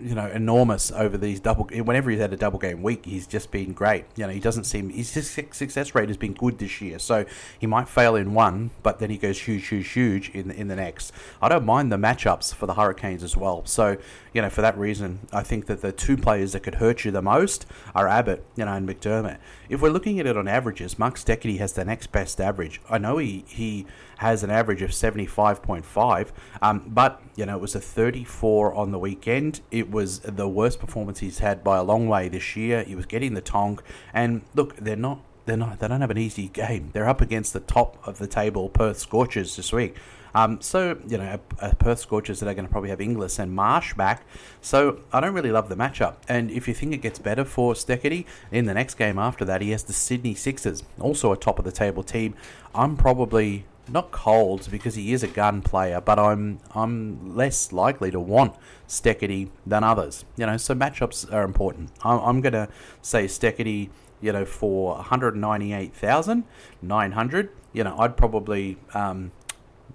you 0.02 0.16
know, 0.16 0.28
enormous 0.28 0.92
over 0.92 1.18
these 1.18 1.40
double. 1.40 1.66
Whenever 1.66 2.10
he's 2.10 2.20
had 2.20 2.34
a 2.34 2.38
double 2.38 2.60
game 2.60 2.82
week, 2.82 3.06
he's 3.06 3.28
just 3.28 3.52
been 3.52 3.74
great. 3.74 4.06
You 4.16 4.28
know, 4.28 4.34
he 4.34 4.40
doesn't 4.40 4.66
seem 4.66 4.90
his 4.90 5.10
success 5.10 5.96
rate 5.96 6.10
has 6.10 6.18
been 6.18 6.34
good 6.34 6.60
this 6.60 6.82
year. 6.82 7.00
So 7.00 7.26
he 7.60 7.68
might 7.68 7.88
fail 7.88 8.16
in 8.16 8.34
one, 8.34 8.72
but 8.84 9.00
then 9.00 9.10
he 9.10 9.18
goes 9.18 9.40
huge, 9.42 9.68
huge, 9.68 9.90
huge 9.90 10.30
in 10.30 10.52
in 10.52 10.68
the 10.68 10.76
next. 10.76 11.12
I 11.42 11.50
don't 11.50 11.66
mind 11.66 11.92
the 11.92 11.98
matchups 11.98 12.54
for 12.54 12.66
the 12.66 12.76
Hurricanes 12.76 13.24
as 13.24 13.36
well. 13.36 13.66
So 13.66 13.98
you 14.34 14.42
know, 14.42 14.50
for 14.50 14.62
that 14.62 14.78
reason, 14.78 15.20
I 15.32 15.44
think 15.44 15.68
that 15.68 15.82
the 15.82 15.92
two 15.94 16.18
players 16.18 16.52
that 16.52 16.62
could 16.62 16.76
hurt 16.76 17.06
you 17.06 17.12
the 17.12 17.22
most 17.22 17.66
are 17.94 18.08
Abbott, 18.08 18.44
you 18.58 18.66
know, 18.66 18.74
and 18.74 18.88
McDermott. 18.88 19.38
If 19.70 19.82
we're 19.82 19.90
looking 19.90 20.20
at 20.20 20.28
it 20.28 20.36
on 20.36 20.48
averages, 20.48 21.00
Mark 21.00 21.16
Steketee 21.16 21.58
has 21.60 21.74
the 21.74 21.86
next 21.86 22.12
best 22.12 22.42
average. 22.42 22.82
I 22.90 22.98
know 22.98 23.18
he 23.18 23.46
he 23.48 23.86
has 24.18 24.44
an 24.44 24.50
average 24.50 24.82
of 24.82 24.94
seventy 24.94 25.26
five 25.26 25.62
point 25.62 25.86
five, 25.86 26.32
um, 26.62 26.84
but 26.88 27.22
you 27.36 27.46
know, 27.46 27.56
it 27.56 27.62
was 27.62 27.76
a 27.76 27.82
thirty 27.82 28.24
four 28.24 28.74
on 28.74 28.92
the 28.92 29.00
weekend. 29.00 29.62
It 29.72 29.92
was 29.92 30.20
the 30.20 30.48
worst 30.48 30.80
performance 30.80 31.20
he's 31.20 31.40
had 31.40 31.64
by 31.64 31.78
a 31.78 31.84
long 31.84 32.08
way 32.08 32.30
this 32.30 32.56
year. 32.56 32.84
He 32.84 32.96
was 32.96 33.06
getting 33.06 33.34
the 33.34 33.42
tonk, 33.42 33.82
and 34.14 34.42
look, 34.54 34.76
they're 34.78 34.96
not 34.96 35.22
they're 35.46 35.58
not 35.58 35.80
they 35.80 35.88
don't 35.88 36.02
have 36.02 36.12
an 36.12 36.18
easy 36.18 36.48
game. 36.50 36.90
They're 36.94 37.08
up 37.08 37.22
against 37.22 37.54
the 37.54 37.60
top 37.60 38.06
of 38.08 38.18
the 38.18 38.28
table 38.28 38.70
Perth 38.70 39.00
Scorchers 39.00 39.56
this 39.56 39.72
week. 39.72 39.96
Um, 40.36 40.60
so 40.60 41.00
you 41.08 41.18
know, 41.18 41.40
a, 41.60 41.74
Perth 41.76 42.00
Scorchers 42.00 42.42
that 42.42 42.50
are 42.50 42.54
going 42.54 42.68
to 42.68 42.72
probably 42.72 42.90
have 42.90 43.00
Inglis 43.00 43.40
and 43.40 43.54
Marsh 43.54 43.94
back. 43.94 44.26
So 44.62 45.00
I 45.14 45.22
don't 45.22 45.34
really 45.34 45.52
love 45.52 45.70
the 45.70 45.78
matchup. 45.78 46.18
And 46.28 46.52
if 46.52 46.68
you 46.68 46.74
think 46.74 46.94
it 46.94 46.98
gets 46.98 47.20
better 47.20 47.46
for 47.46 47.74
Steketee 47.74 48.26
in 48.52 48.66
the 48.66 48.74
next 48.74 48.96
game 48.96 49.18
after 49.18 49.46
that, 49.46 49.62
he 49.62 49.72
has 49.72 49.84
the 49.84 49.94
Sydney 49.94 50.36
Sixers, 50.36 50.84
also 51.00 51.32
a 51.32 51.38
top 51.38 51.58
of 51.58 51.64
the 51.64 51.72
table 51.72 52.04
team. 52.04 52.36
I'm 52.76 52.98
probably 52.98 53.66
not 53.90 54.12
cold 54.12 54.68
because 54.72 54.96
he 54.96 55.14
is 55.14 55.22
a 55.24 55.28
gun 55.28 55.62
player, 55.62 56.02
but 56.02 56.20
I'm 56.20 56.60
I'm 56.74 57.36
less 57.36 57.72
likely 57.72 58.12
to 58.12 58.20
want 58.20 58.56
Steketee 58.88 59.50
than 59.66 59.84
others. 59.84 60.26
You 60.38 60.46
know, 60.46 60.58
so 60.58 60.76
matchups 60.76 61.32
are 61.32 61.44
important. 61.44 61.92
I'm, 62.04 62.20
I'm 62.20 62.42
to 62.42 62.68
say 63.02 63.26
Steketee, 63.26 63.90
you 64.22 64.32
know, 64.32 64.46
for 64.46 64.96
198,900. 64.96 67.50
You 67.74 67.84
know, 67.84 67.98
I'd 67.98 68.16
probably 68.18 68.78
um, 68.94 69.32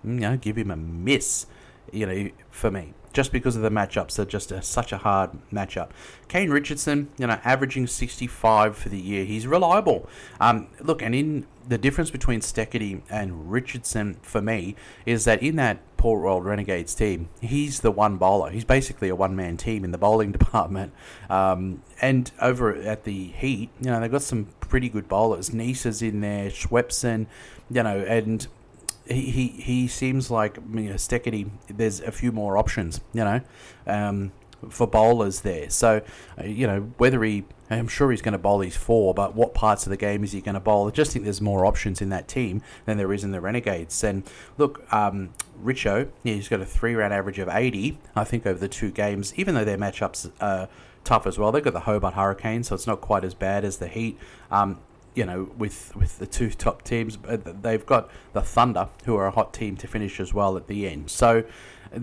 you 0.05 0.21
know 0.21 0.37
give 0.37 0.57
him 0.57 0.71
a 0.71 0.77
miss. 0.77 1.47
You 1.93 2.07
know, 2.07 2.31
for 2.51 2.71
me 2.71 2.95
just 3.13 3.33
because 3.33 3.57
of 3.57 3.63
the 3.63 3.71
matchups. 3.71 4.17
They're 4.17 4.25
just 4.25 4.53
a, 4.53 4.63
such 4.63 4.93
a 4.93 4.99
hard 4.99 5.31
matchup. 5.53 5.91
Kane 6.29 6.51
Richardson, 6.51 7.11
you 7.19 7.27
know, 7.27 7.41
averaging 7.45 7.87
65 7.87 8.77
for 8.77 8.89
the 8.89 8.99
year. 8.99 9.25
He's 9.25 9.47
reliable. 9.47 10.09
Um, 10.41 10.69
look, 10.81 11.03
and 11.03 11.15
in 11.15 11.47
the 11.69 11.79
difference 11.79 12.11
between 12.11 12.41
Steketee 12.41 13.03
and 13.11 13.51
Richardson 13.51 14.17
for 14.23 14.41
me 14.41 14.75
is 15.07 15.25
that 15.25 15.43
in 15.43 15.57
that 15.57 15.79
poor 15.97 16.27
old 16.27 16.45
Renegades 16.45 16.95
team, 16.95 17.29
he's 17.41 17.81
the 17.81 17.91
one 17.91 18.17
bowler. 18.17 18.51
He's 18.51 18.65
basically 18.65 19.09
a 19.09 19.15
one 19.15 19.37
man 19.37 19.57
team 19.57 19.85
in 19.85 19.91
the 19.91 19.99
bowling 19.99 20.33
department. 20.39 20.93
Um, 21.29 21.83
and 22.01 22.31
over 22.41 22.75
at 22.75 23.05
the 23.05 23.29
Heat, 23.29 23.71
you 23.81 23.91
know, 23.91 24.01
they've 24.01 24.11
got 24.11 24.23
some 24.23 24.49
pretty 24.61 24.89
good 24.89 25.09
bowlers. 25.09 25.51
Neser's 25.51 26.01
in 26.01 26.21
there, 26.21 26.51
Swepson, 26.51 27.27
you 27.71 27.83
know, 27.83 27.99
and 27.99 28.47
he, 29.07 29.49
he, 29.49 29.89
seems 29.89 30.31
like 30.31 30.57
you 30.57 30.91
know, 30.91 30.95
Steketee, 30.95 31.51
there's 31.69 32.01
a 32.01 32.13
few 32.13 32.33
more 32.33 32.57
options, 32.57 33.01
you 33.13 33.25
know, 33.25 33.41
um, 33.87 34.33
for 34.69 34.87
bowlers 34.87 35.41
there. 35.41 35.71
So, 35.71 36.03
uh, 36.39 36.45
you 36.45 36.67
know, 36.67 36.93
whether 36.99 37.23
he, 37.25 37.45
I'm 37.71 37.89
sure 37.89 38.11
he's 38.11 38.23
going 38.23 38.33
to 38.33 38.39
bowl 38.39 38.59
these 38.59 38.77
four, 38.77 39.15
but 39.15 39.35
what 39.35 39.55
parts 39.55 39.87
of 39.87 39.91
the 39.91 39.97
game 39.97 40.23
is 40.23 40.33
he 40.33 40.41
going 40.41 40.55
to 40.55 40.61
bowl? 40.61 40.89
I 40.89 40.91
just 40.91 41.13
think 41.13 41.25
there's 41.25 41.41
more 41.41 41.65
options 41.65 42.01
in 42.01 42.09
that 42.11 42.29
team 42.29 42.63
than 42.85 42.99
there 42.99 43.13
is 43.13 43.25
in 43.25 43.33
the 43.33 43.41
Renegades. 43.41 44.05
And 44.05 44.25
look, 44.59 44.85
um, 44.93 45.31
Richo, 45.63 46.09
he's 46.23 46.49
got 46.49 46.61
a 46.61 46.67
three 46.67 46.95
round 46.95 47.15
average 47.15 47.39
of 47.39 47.49
80, 47.49 47.99
I 48.15 48.25
think, 48.25 48.47
over 48.47 48.59
the 48.59 48.69
two 48.69 48.91
games, 48.91 49.33
even 49.37 49.55
though 49.55 49.65
their 49.65 49.79
matchups 49.79 50.31
are 50.41 50.69
tough 51.05 51.27
as 51.27 51.39
well. 51.39 51.53
They've 51.53 51.65
got 51.65 51.73
the 51.73 51.81
Hobart 51.81 52.15
Hurricanes, 52.15 52.69
so 52.69 52.75
it's 52.75 52.87
not 52.87 53.01
quite 53.01 53.25
as 53.25 53.35
bad 53.35 53.65
as 53.65 53.79
the 53.79 53.89
Heat. 53.89 54.19
Um, 54.51 54.79
you 55.15 55.25
know, 55.25 55.51
with 55.57 55.95
with 55.97 56.19
the 56.19 56.27
two 56.27 56.51
top 56.51 56.83
teams, 56.83 57.19
they've 57.27 57.85
got 57.85 58.11
the 58.33 58.43
Thunder, 58.43 58.89
who 59.05 59.17
are 59.17 59.27
a 59.27 59.31
hot 59.31 59.53
team 59.53 59.77
to 59.79 59.87
finish 59.87 60.21
as 60.21 60.33
well 60.33 60.57
at 60.57 60.67
the 60.67 60.89
end. 60.89 61.11
So, 61.11 61.45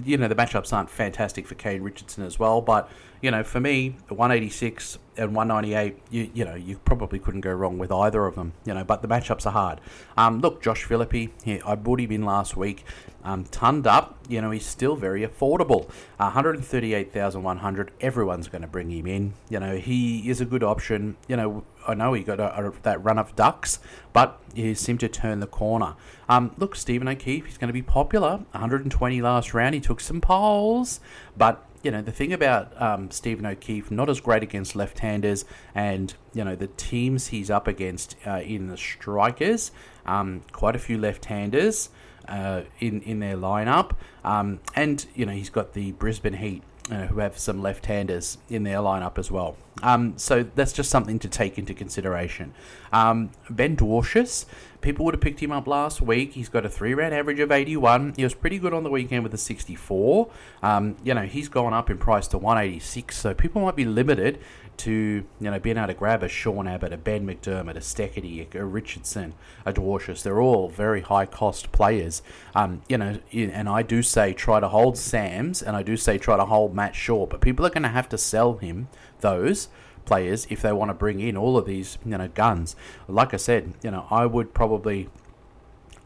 you 0.03 0.17
know, 0.17 0.27
the 0.27 0.35
matchups 0.35 0.73
aren't 0.73 0.89
fantastic 0.89 1.47
for 1.47 1.55
Kane 1.55 1.81
Richardson 1.81 2.23
as 2.25 2.37
well, 2.37 2.61
but 2.61 2.89
you 3.21 3.31
know, 3.31 3.43
for 3.43 3.59
me, 3.59 3.95
186 4.09 4.99
and 5.17 5.33
198, 5.33 5.97
you 6.11 6.29
you 6.33 6.45
know, 6.45 6.55
you 6.55 6.77
probably 6.77 7.17
couldn't 7.17 7.41
go 7.41 7.51
wrong 7.51 7.77
with 7.77 7.91
either 7.91 8.25
of 8.25 8.35
them. 8.35 8.53
You 8.65 8.73
know, 8.73 8.83
but 8.83 9.01
the 9.01 9.07
matchups 9.07 9.45
are 9.45 9.51
hard. 9.51 9.81
Um, 10.15 10.39
look, 10.39 10.61
Josh 10.61 10.83
Philippe, 10.83 11.29
yeah, 11.43 11.59
I 11.65 11.75
brought 11.75 11.99
him 11.99 12.11
in 12.11 12.23
last 12.23 12.55
week, 12.55 12.85
um, 13.23 13.45
tonned 13.45 13.87
up. 13.87 14.19
You 14.29 14.41
know, 14.41 14.51
he's 14.51 14.65
still 14.65 14.95
very 14.95 15.25
affordable. 15.25 15.89
Uh, 16.19 16.31
138,100. 16.31 17.91
Everyone's 18.01 18.47
going 18.47 18.61
to 18.61 18.67
bring 18.67 18.91
him 18.91 19.07
in. 19.07 19.33
You 19.49 19.59
know, 19.59 19.77
he 19.77 20.29
is 20.29 20.39
a 20.39 20.45
good 20.45 20.63
option. 20.63 21.17
You 21.27 21.37
know, 21.37 21.63
I 21.87 21.93
know 21.93 22.13
he 22.13 22.23
got 22.23 22.39
a, 22.39 22.67
a, 22.67 22.73
that 22.83 23.03
run 23.03 23.17
of 23.17 23.35
ducks, 23.35 23.79
but 24.13 24.39
he 24.53 24.73
seemed 24.73 24.99
to 24.99 25.09
turn 25.09 25.39
the 25.39 25.47
corner. 25.47 25.95
Um, 26.29 26.53
look, 26.57 26.75
Stephen 26.75 27.07
O'Keefe, 27.07 27.45
he's 27.45 27.57
going 27.57 27.69
to 27.69 27.73
be 27.73 27.81
popular. 27.81 28.37
120 28.51 29.21
last 29.21 29.53
round. 29.53 29.73
He 29.73 29.81
took 29.81 29.99
some 29.99 30.21
poles, 30.21 30.99
but 31.37 31.63
you 31.83 31.91
know, 31.91 32.01
the 32.01 32.11
thing 32.11 32.33
about 32.33 32.79
um, 32.81 33.11
Stephen 33.11 33.45
O'Keefe, 33.45 33.91
not 33.91 34.09
as 34.09 34.19
great 34.19 34.43
against 34.43 34.75
left 34.75 34.99
handers, 34.99 35.45
and, 35.73 36.13
you 36.33 36.43
know, 36.43 36.55
the 36.55 36.67
teams 36.67 37.27
he's 37.27 37.49
up 37.49 37.67
against 37.67 38.15
uh, 38.25 38.41
in 38.43 38.67
the 38.67 38.77
strikers, 38.77 39.71
um, 40.05 40.41
quite 40.51 40.75
a 40.75 40.79
few 40.79 40.97
left 40.97 41.25
handers 41.25 41.89
uh, 42.27 42.63
in, 42.79 43.01
in 43.03 43.19
their 43.19 43.37
lineup. 43.37 43.91
Um, 44.23 44.59
and, 44.75 45.05
you 45.15 45.25
know, 45.25 45.31
he's 45.31 45.49
got 45.49 45.73
the 45.73 45.91
Brisbane 45.93 46.33
Heat 46.33 46.63
uh, 46.91 47.07
who 47.07 47.19
have 47.19 47.37
some 47.37 47.61
left-handers 47.61 48.37
in 48.49 48.63
their 48.63 48.77
lineup 48.77 49.17
as 49.17 49.29
well. 49.31 49.55
Um, 49.83 50.17
so 50.17 50.43
that's 50.55 50.73
just 50.73 50.89
something 50.89 51.19
to 51.19 51.27
take 51.27 51.57
into 51.57 51.73
consideration. 51.73 52.53
Um, 52.91 53.31
ben 53.49 53.75
Dwarshuis, 53.75 54.45
people 54.81 55.05
would 55.05 55.13
have 55.13 55.21
picked 55.21 55.39
him 55.39 55.51
up 55.51 55.67
last 55.67 56.01
week. 56.01 56.33
He's 56.33 56.49
got 56.49 56.65
a 56.65 56.69
three-round 56.69 57.13
average 57.13 57.39
of 57.39 57.51
81. 57.51 58.13
He 58.15 58.23
was 58.23 58.33
pretty 58.33 58.57
good 58.57 58.73
on 58.73 58.83
the 58.83 58.89
weekend 58.89 59.23
with 59.23 59.33
a 59.33 59.37
64. 59.37 60.29
Um, 60.63 60.95
you 61.03 61.13
know, 61.13 61.23
he's 61.23 61.49
gone 61.49 61.73
up 61.73 61.89
in 61.89 61.97
price 61.97 62.27
to 62.29 62.37
186, 62.37 63.15
so 63.15 63.33
people 63.33 63.61
might 63.61 63.75
be 63.75 63.85
limited 63.85 64.39
to 64.77 64.91
you 64.91 65.51
know 65.51 65.59
being 65.59 65.77
able 65.77 65.87
to 65.87 65.93
grab 65.93 66.23
a 66.23 66.27
Sean 66.27 66.67
Abbott, 66.67 66.93
a 66.93 66.97
Ben 66.97 67.25
McDermott, 67.25 67.75
a 67.75 67.79
Steketee, 67.79 68.53
a 68.55 68.65
Richardson, 68.65 69.33
a 69.65 69.73
Dwarshuis. 69.73 70.23
They're 70.23 70.41
all 70.41 70.69
very 70.69 71.01
high 71.01 71.25
cost 71.25 71.71
players. 71.71 72.21
Um, 72.55 72.81
you 72.87 72.97
know, 72.97 73.19
and 73.33 73.67
I 73.67 73.81
do 73.81 74.01
say 74.01 74.33
try 74.33 74.59
to 74.59 74.67
hold 74.67 74.97
Sams, 74.97 75.61
and 75.61 75.75
I 75.75 75.83
do 75.83 75.97
say 75.97 76.17
try 76.17 76.37
to 76.37 76.45
hold 76.45 76.75
Matt 76.75 76.95
Short, 76.95 77.29
but 77.29 77.41
people 77.41 77.65
are 77.65 77.71
going 77.71 77.83
to 77.83 77.89
have 77.89 78.09
to 78.09 78.17
sell 78.17 78.57
him 78.57 78.87
those 79.21 79.67
players 80.05 80.47
if 80.49 80.61
they 80.61 80.71
want 80.71 80.89
to 80.89 80.93
bring 80.93 81.19
in 81.19 81.35
all 81.35 81.57
of 81.57 81.65
these 81.65 81.97
you 82.05 82.17
know 82.17 82.27
guns. 82.29 82.75
Like 83.07 83.33
I 83.33 83.37
said, 83.37 83.73
you 83.83 83.91
know 83.91 84.07
I 84.09 84.25
would 84.25 84.53
probably 84.53 85.09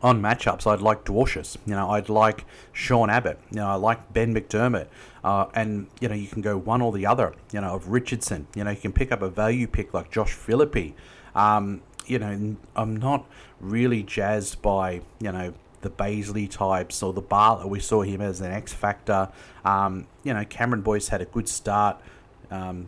on 0.01 0.21
matchups, 0.21 0.65
I'd 0.65 0.81
like 0.81 1.05
Dwarshuis. 1.05 1.57
You 1.65 1.75
know, 1.75 1.89
I'd 1.91 2.09
like 2.09 2.45
Sean 2.73 3.09
Abbott. 3.09 3.39
You 3.51 3.57
know, 3.57 3.67
I 3.67 3.75
like 3.75 4.13
Ben 4.13 4.33
McDermott. 4.33 4.87
Uh, 5.23 5.45
and, 5.53 5.87
you 5.99 6.07
know, 6.07 6.15
you 6.15 6.27
can 6.27 6.41
go 6.41 6.57
one 6.57 6.81
or 6.81 6.91
the 6.91 7.05
other, 7.05 7.33
you 7.51 7.61
know, 7.61 7.75
of 7.75 7.89
Richardson. 7.89 8.47
You 8.55 8.63
know, 8.63 8.71
you 8.71 8.77
can 8.77 8.93
pick 8.93 9.11
up 9.11 9.21
a 9.21 9.29
value 9.29 9.67
pick 9.67 9.93
like 9.93 10.11
Josh 10.11 10.33
Philippe. 10.33 10.93
Um, 11.35 11.81
you 12.07 12.19
know, 12.19 12.57
I'm 12.75 12.97
not 12.97 13.25
really 13.59 14.03
jazzed 14.03 14.61
by, 14.61 15.01
you 15.19 15.31
know, 15.31 15.53
the 15.81 15.89
Bazley 15.89 16.49
types 16.49 17.03
or 17.03 17.13
the 17.13 17.21
Bartlett. 17.21 17.69
We 17.69 17.79
saw 17.79 18.01
him 18.01 18.21
as 18.21 18.41
an 18.41 18.51
X 18.51 18.73
factor. 18.73 19.29
Um, 19.63 20.07
you 20.23 20.33
know, 20.33 20.43
Cameron 20.45 20.81
Boyce 20.81 21.09
had 21.09 21.21
a 21.21 21.25
good 21.25 21.47
start, 21.47 21.97
um, 22.49 22.87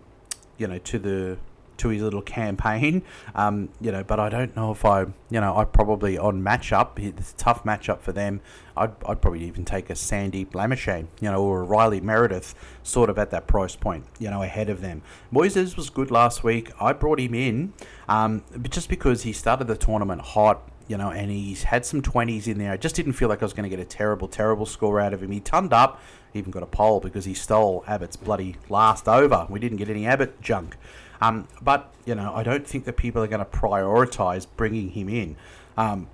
you 0.58 0.68
know, 0.68 0.80
to 0.80 1.00
the 1.00 1.38
to 1.84 1.90
his 1.90 2.02
little 2.02 2.22
campaign. 2.22 3.04
Um, 3.36 3.70
you 3.82 3.92
know, 3.92 4.04
but 4.04 4.20
I 4.20 4.30
don't 4.30 4.56
know 4.56 4.72
if 4.72 4.86
I, 4.86 5.02
you 5.02 5.42
know, 5.42 5.58
I 5.58 5.66
probably 5.66 6.18
on 6.18 6.44
matchup, 6.44 7.00
it's 7.00 7.32
a 7.32 7.36
tough 7.36 7.64
matchup 7.64 8.00
for 8.00 8.12
them. 8.12 8.42
I'd, 8.78 8.92
I'd 9.08 9.22
probably 9.22 9.44
even 9.46 9.66
take 9.66 9.90
a 9.90 9.94
Sandeep 9.94 10.52
Lamichhane, 10.52 11.08
you 11.20 11.32
know, 11.32 11.44
or 11.44 11.62
a 11.62 11.64
Riley 11.64 12.00
Meredith, 12.00 12.54
sort 12.84 13.10
of 13.10 13.18
at 13.18 13.32
that 13.32 13.48
price 13.48 13.76
point, 13.76 14.06
you 14.20 14.30
know, 14.30 14.44
ahead 14.44 14.70
of 14.70 14.82
them. 14.82 15.02
Moises 15.34 15.76
was 15.76 15.90
good 15.90 16.12
last 16.12 16.44
week. 16.44 16.72
I 16.80 16.94
brought 16.94 17.20
him 17.20 17.34
in, 17.34 17.74
um, 18.08 18.44
but 18.52 18.72
just 18.72 18.88
because 18.88 19.24
he 19.24 19.34
started 19.34 19.68
the 19.68 19.78
tournament 19.78 20.22
hot 20.22 20.70
you 20.88 20.98
know, 20.98 21.12
and 21.12 21.32
he's 21.32 21.64
had 21.64 21.86
some 21.86 22.02
20s 22.02 22.48
in 22.48 22.58
there. 22.58 22.72
I 22.72 22.78
just 22.78 22.96
didn't 22.96 23.14
feel 23.14 23.30
like 23.30 23.42
I 23.42 23.46
was 23.46 23.54
going 23.54 23.70
to 23.70 23.76
get 23.76 23.82
a 23.82 23.88
terrible, 23.88 24.28
terrible 24.28 24.66
score 24.66 25.00
out 25.00 25.14
of 25.14 25.24
him. 25.24 25.32
He 25.32 25.40
turned 25.40 25.72
up, 25.72 26.02
even 26.34 26.52
got 26.52 26.64
a 26.64 26.68
pole 26.68 27.00
because 27.00 27.26
he 27.26 27.34
stole 27.34 27.84
Abbott's 27.88 28.18
bloody 28.18 28.58
last 28.70 29.08
over. 29.08 29.48
We 29.50 29.60
didn't 29.60 29.78
get 29.78 29.90
any 29.90 30.06
Abbott 30.06 30.42
junk. 30.42 30.76
Um, 31.24 31.48
but 31.62 31.94
you 32.06 32.16
know, 32.16 32.34
I 32.36 32.44
don't 32.44 32.68
think 32.68 32.84
that 32.84 32.98
people 32.98 33.24
are 33.24 33.28
going 33.28 33.40
to 33.40 33.46
prioritise 33.46 34.46
bringing 34.58 34.90
him 34.90 35.08
in. 35.08 35.38
Um, 35.78 36.10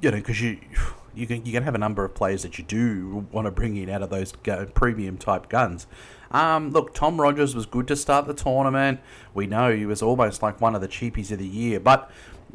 you 0.00 0.10
know, 0.10 0.18
because 0.18 0.40
you 0.40 0.58
you 1.14 1.26
can 1.26 1.44
you 1.44 1.52
can 1.52 1.64
have 1.64 1.74
a 1.74 1.78
number 1.78 2.04
of 2.04 2.14
players 2.14 2.42
that 2.42 2.58
you 2.58 2.64
do 2.64 3.26
want 3.32 3.46
to 3.46 3.50
bring 3.50 3.76
in 3.76 3.90
out 3.90 4.02
of 4.02 4.10
those 4.10 4.32
premium 4.74 5.18
type 5.18 5.48
guns. 5.48 5.88
Um, 6.30 6.70
look, 6.70 6.94
Tom 6.94 7.20
Rogers 7.20 7.54
was 7.56 7.66
good 7.66 7.88
to 7.88 7.96
start 7.96 8.26
the 8.26 8.34
tournament. 8.34 9.00
We 9.34 9.46
know 9.46 9.74
he 9.74 9.84
was 9.84 10.00
almost 10.00 10.42
like 10.42 10.60
one 10.60 10.74
of 10.76 10.80
the 10.80 10.88
cheapies 10.88 11.32
of 11.32 11.38
the 11.38 11.46
year, 11.46 11.80
but 11.80 12.10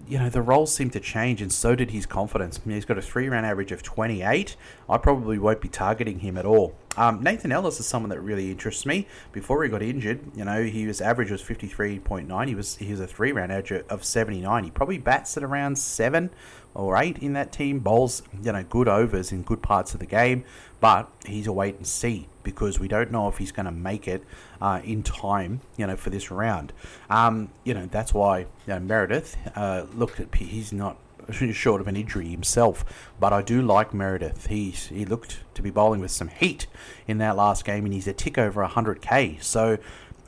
you 0.07 0.19
know, 0.19 0.29
the 0.29 0.41
roles 0.41 0.73
seem 0.73 0.89
to 0.91 0.99
change, 0.99 1.41
and 1.41 1.51
so 1.51 1.75
did 1.75 1.91
his 1.91 2.05
confidence. 2.05 2.59
He's 2.65 2.85
got 2.85 2.97
a 2.97 3.01
three 3.01 3.29
round 3.29 3.45
average 3.45 3.71
of 3.71 3.83
28. 3.83 4.55
I 4.89 4.97
probably 4.97 5.37
won't 5.37 5.61
be 5.61 5.69
targeting 5.69 6.19
him 6.19 6.37
at 6.37 6.45
all. 6.45 6.75
Um, 6.97 7.21
Nathan 7.21 7.51
Ellis 7.51 7.79
is 7.79 7.85
someone 7.85 8.09
that 8.09 8.19
really 8.21 8.49
interests 8.49 8.85
me. 8.85 9.07
Before 9.31 9.63
he 9.63 9.69
got 9.69 9.83
injured, 9.83 10.19
you 10.35 10.43
know, 10.43 10.63
he 10.63 10.87
was 10.87 10.99
average 10.99 11.29
was 11.29 11.41
fifty 11.41 11.67
three 11.67 11.99
point 11.99 12.27
nine. 12.27 12.47
He 12.47 12.55
was 12.55 12.77
he 12.77 12.89
was 12.91 12.99
a 12.99 13.07
three 13.07 13.31
round 13.31 13.51
average 13.51 13.83
of 13.89 14.03
seventy 14.03 14.41
nine. 14.41 14.63
He 14.63 14.71
probably 14.71 14.97
bats 14.97 15.37
at 15.37 15.43
around 15.43 15.77
seven 15.77 16.31
or 16.77 16.95
eight 16.95 17.17
in 17.17 17.33
that 17.33 17.51
team. 17.51 17.79
Bowls, 17.79 18.21
you 18.41 18.51
know, 18.51 18.63
good 18.63 18.87
overs 18.87 19.31
in 19.31 19.41
good 19.41 19.61
parts 19.61 19.93
of 19.93 19.99
the 19.99 20.05
game, 20.05 20.45
but 20.79 21.11
he's 21.25 21.47
a 21.47 21.51
wait 21.51 21.75
and 21.75 21.87
see 21.87 22.27
because 22.43 22.79
we 22.79 22.87
don't 22.87 23.11
know 23.11 23.27
if 23.27 23.39
he's 23.39 23.51
going 23.51 23.65
to 23.65 23.71
make 23.71 24.07
it 24.07 24.23
uh, 24.61 24.79
in 24.83 25.03
time, 25.03 25.59
you 25.75 25.85
know, 25.85 25.97
for 25.97 26.11
this 26.11 26.31
round. 26.31 26.71
Um, 27.09 27.49
you 27.63 27.73
know, 27.73 27.87
that's 27.87 28.13
why 28.13 28.39
you 28.39 28.47
know, 28.67 28.79
Meredith. 28.79 29.35
Uh, 29.55 29.85
look, 29.93 30.35
he's 30.35 30.71
not 30.71 30.97
short 31.51 31.81
of 31.81 31.87
an 31.87 31.95
injury 31.95 32.29
himself. 32.29 32.85
But 33.19 33.33
I 33.33 33.41
do 33.41 33.61
like 33.61 33.93
Meredith. 33.93 34.47
He 34.47 34.69
he 34.69 35.03
looked 35.03 35.39
to 35.55 35.61
be 35.61 35.71
bowling 35.71 35.99
with 35.99 36.11
some 36.11 36.27
heat 36.27 36.67
in 37.07 37.17
that 37.17 37.35
last 37.35 37.65
game, 37.65 37.85
and 37.85 37.93
he's 37.93 38.07
a 38.07 38.13
tick 38.13 38.37
over 38.37 38.65
100k. 38.65 39.41
So 39.41 39.77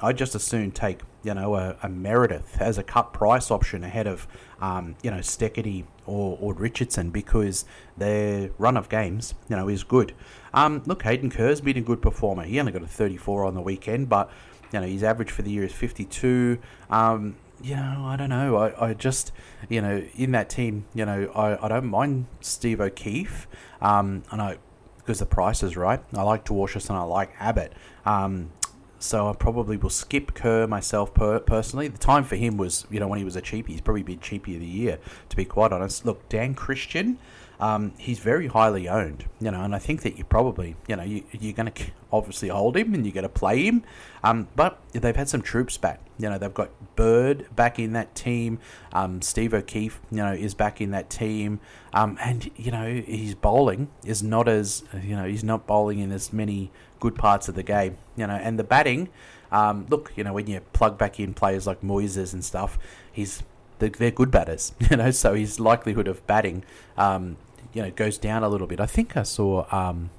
I'd 0.02 0.18
just 0.18 0.36
as 0.36 0.44
soon 0.44 0.72
take 0.72 1.02
you 1.24 1.34
know 1.34 1.56
a, 1.56 1.76
a 1.84 1.90
Meredith 1.90 2.58
as 2.60 2.78
a 2.78 2.84
cut 2.84 3.14
price 3.14 3.52
option 3.52 3.84
ahead 3.84 4.08
of 4.08 4.28
um, 4.62 4.96
you 5.04 5.12
know 5.12 5.18
Steketee 5.18 5.86
or, 6.06 6.38
or 6.40 6.54
Richardson 6.54 7.10
because 7.10 7.66
their 7.98 8.52
run 8.58 8.78
of 8.78 8.90
games 8.90 9.34
you 9.50 9.56
know 9.56 9.68
is 9.68 9.84
good. 9.84 10.14
Um, 10.54 10.82
look, 10.86 11.04
Hayden 11.04 11.30
Kerr's 11.30 11.62
been 11.62 11.78
a 11.78 11.82
good 11.82 12.02
performer. 12.02 12.44
He 12.44 12.60
only 12.60 12.72
got 12.72 12.82
a 12.82 12.88
34 12.88 13.46
on 13.46 13.54
the 13.54 13.62
weekend, 13.62 14.10
but 14.10 14.30
you 14.72 14.80
know 14.80 14.88
his 14.88 15.04
average 15.04 15.32
for 15.32 15.42
the 15.42 15.52
year 15.52 15.64
is 15.64 15.74
52. 15.74 16.60
Um, 16.90 17.36
you 17.62 17.76
know, 17.76 18.06
I 18.06 18.16
don't 18.16 18.30
know. 18.30 18.56
I, 18.56 18.90
I 18.90 18.94
just, 18.94 19.34
you 19.68 19.82
know, 19.82 20.02
in 20.16 20.32
that 20.32 20.50
team, 20.50 20.86
you 20.94 21.06
know, 21.06 21.30
I, 21.36 21.66
I 21.66 21.68
don't 21.68 21.88
mind 21.88 22.28
Steve 22.40 22.80
O'Keefe. 22.80 23.48
Um, 23.82 24.24
I 24.32 24.38
know 24.38 24.58
because 24.98 25.20
the 25.20 25.26
price 25.26 25.64
is 25.64 25.76
right. 25.76 26.02
I 26.14 26.22
like 26.22 26.46
Dwarshuis 26.46 26.88
and 26.90 26.98
I 26.98 27.02
like 27.02 27.32
Abbott. 27.40 27.74
Um, 28.06 28.52
so 29.00 29.28
I 29.28 29.34
probably 29.34 29.78
will 29.78 29.90
skip 29.90 30.34
Kerr 30.34 30.68
myself 30.68 31.14
per- 31.14 31.40
personally. 31.40 31.88
The 31.88 31.98
time 31.98 32.24
for 32.24 32.36
him 32.36 32.58
was, 32.58 32.86
you 32.90 33.00
know, 33.00 33.08
when 33.08 33.20
he 33.20 33.26
was 33.26 33.36
a 33.36 33.42
cheapie. 33.42 33.70
He's 33.70 33.82
probably 33.82 34.04
been 34.04 34.20
cheapie 34.20 34.56
of 34.56 34.60
the 34.60 34.66
year, 34.66 35.00
to 35.30 35.36
be 35.36 35.46
quite 35.46 35.72
honest. 35.72 36.06
Look, 36.06 36.28
Dan 36.30 36.54
Christian, 36.54 37.18
um, 37.60 37.94
he's 37.98 38.20
very 38.20 38.48
highly 38.48 38.88
owned, 38.88 39.26
you 39.42 39.52
know, 39.52 39.62
and 39.62 39.76
I 39.76 39.80
think 39.80 40.04
that 40.04 40.18
you 40.18 40.24
probably, 40.24 40.78
you 40.88 40.96
know, 40.96 41.04
you, 41.04 41.24
you're 41.32 41.54
going 41.54 41.72
to 41.72 41.86
obviously 42.12 42.48
hold 42.48 42.78
him 42.78 42.94
and 42.94 43.06
you're 43.06 43.14
going 43.14 43.24
to 43.24 43.30
play 43.30 43.64
him. 43.64 43.84
Um, 44.24 44.48
but 44.56 44.80
they've 44.94 45.16
had 45.16 45.28
some 45.28 45.42
troops 45.42 45.78
back. 45.78 46.00
You 46.18 46.30
know, 46.30 46.38
they've 46.38 46.54
got 46.54 46.70
Bird 46.96 47.54
back 47.56 47.78
in 47.78 47.92
that 47.94 48.16
team. 48.16 48.60
Um, 48.94 49.22
Steve 49.22 49.54
O'Keefe, 49.54 50.00
you 50.10 50.18
know, 50.18 50.32
is 50.32 50.54
back 50.54 50.80
in 50.80 50.92
that 50.92 51.10
team. 51.10 51.60
Um, 51.94 52.18
and, 52.22 52.50
you 52.56 52.72
know, 52.72 53.02
his 53.06 53.36
bowling 53.36 53.90
is 54.06 54.24
not 54.24 54.48
as, 54.48 54.84
you 55.04 55.16
know, 55.16 55.26
he's 55.26 55.44
not 55.44 55.68
bowling 55.68 56.00
in 56.00 56.14
as 56.14 56.32
many 56.32 56.72
good 57.02 57.16
parts 57.16 57.50
of 57.50 57.56
the 57.56 57.64
game, 57.64 57.98
you 58.16 58.26
know, 58.26 58.36
and 58.36 58.58
the 58.58 58.64
batting. 58.64 59.10
Um, 59.52 59.86
look, 59.90 60.14
you 60.16 60.24
know, 60.24 60.32
when 60.32 60.48
you 60.48 60.62
plug 60.74 60.98
back 60.98 61.20
in 61.20 61.34
players 61.34 61.68
like 61.68 61.82
Moises 61.82 62.34
and 62.34 62.46
stuff, 62.46 62.78
he's 63.12 63.44
they're, 63.80 64.12
good 64.12 64.30
batters, 64.30 64.74
you 64.92 64.98
know, 64.98 65.12
so 65.12 65.34
his 65.34 65.60
likelihood 65.60 66.08
of 66.08 66.26
batting 66.28 66.64
um, 66.98 67.38
you 67.80 67.86
know 67.86 67.92
goes 67.92 68.18
down 68.18 68.44
a 68.44 68.50
little 68.50 68.68
bit. 68.68 68.82
I 68.82 68.86
think 68.86 69.16
I 69.16 69.24
saw 69.24 69.66
um, 69.72 70.10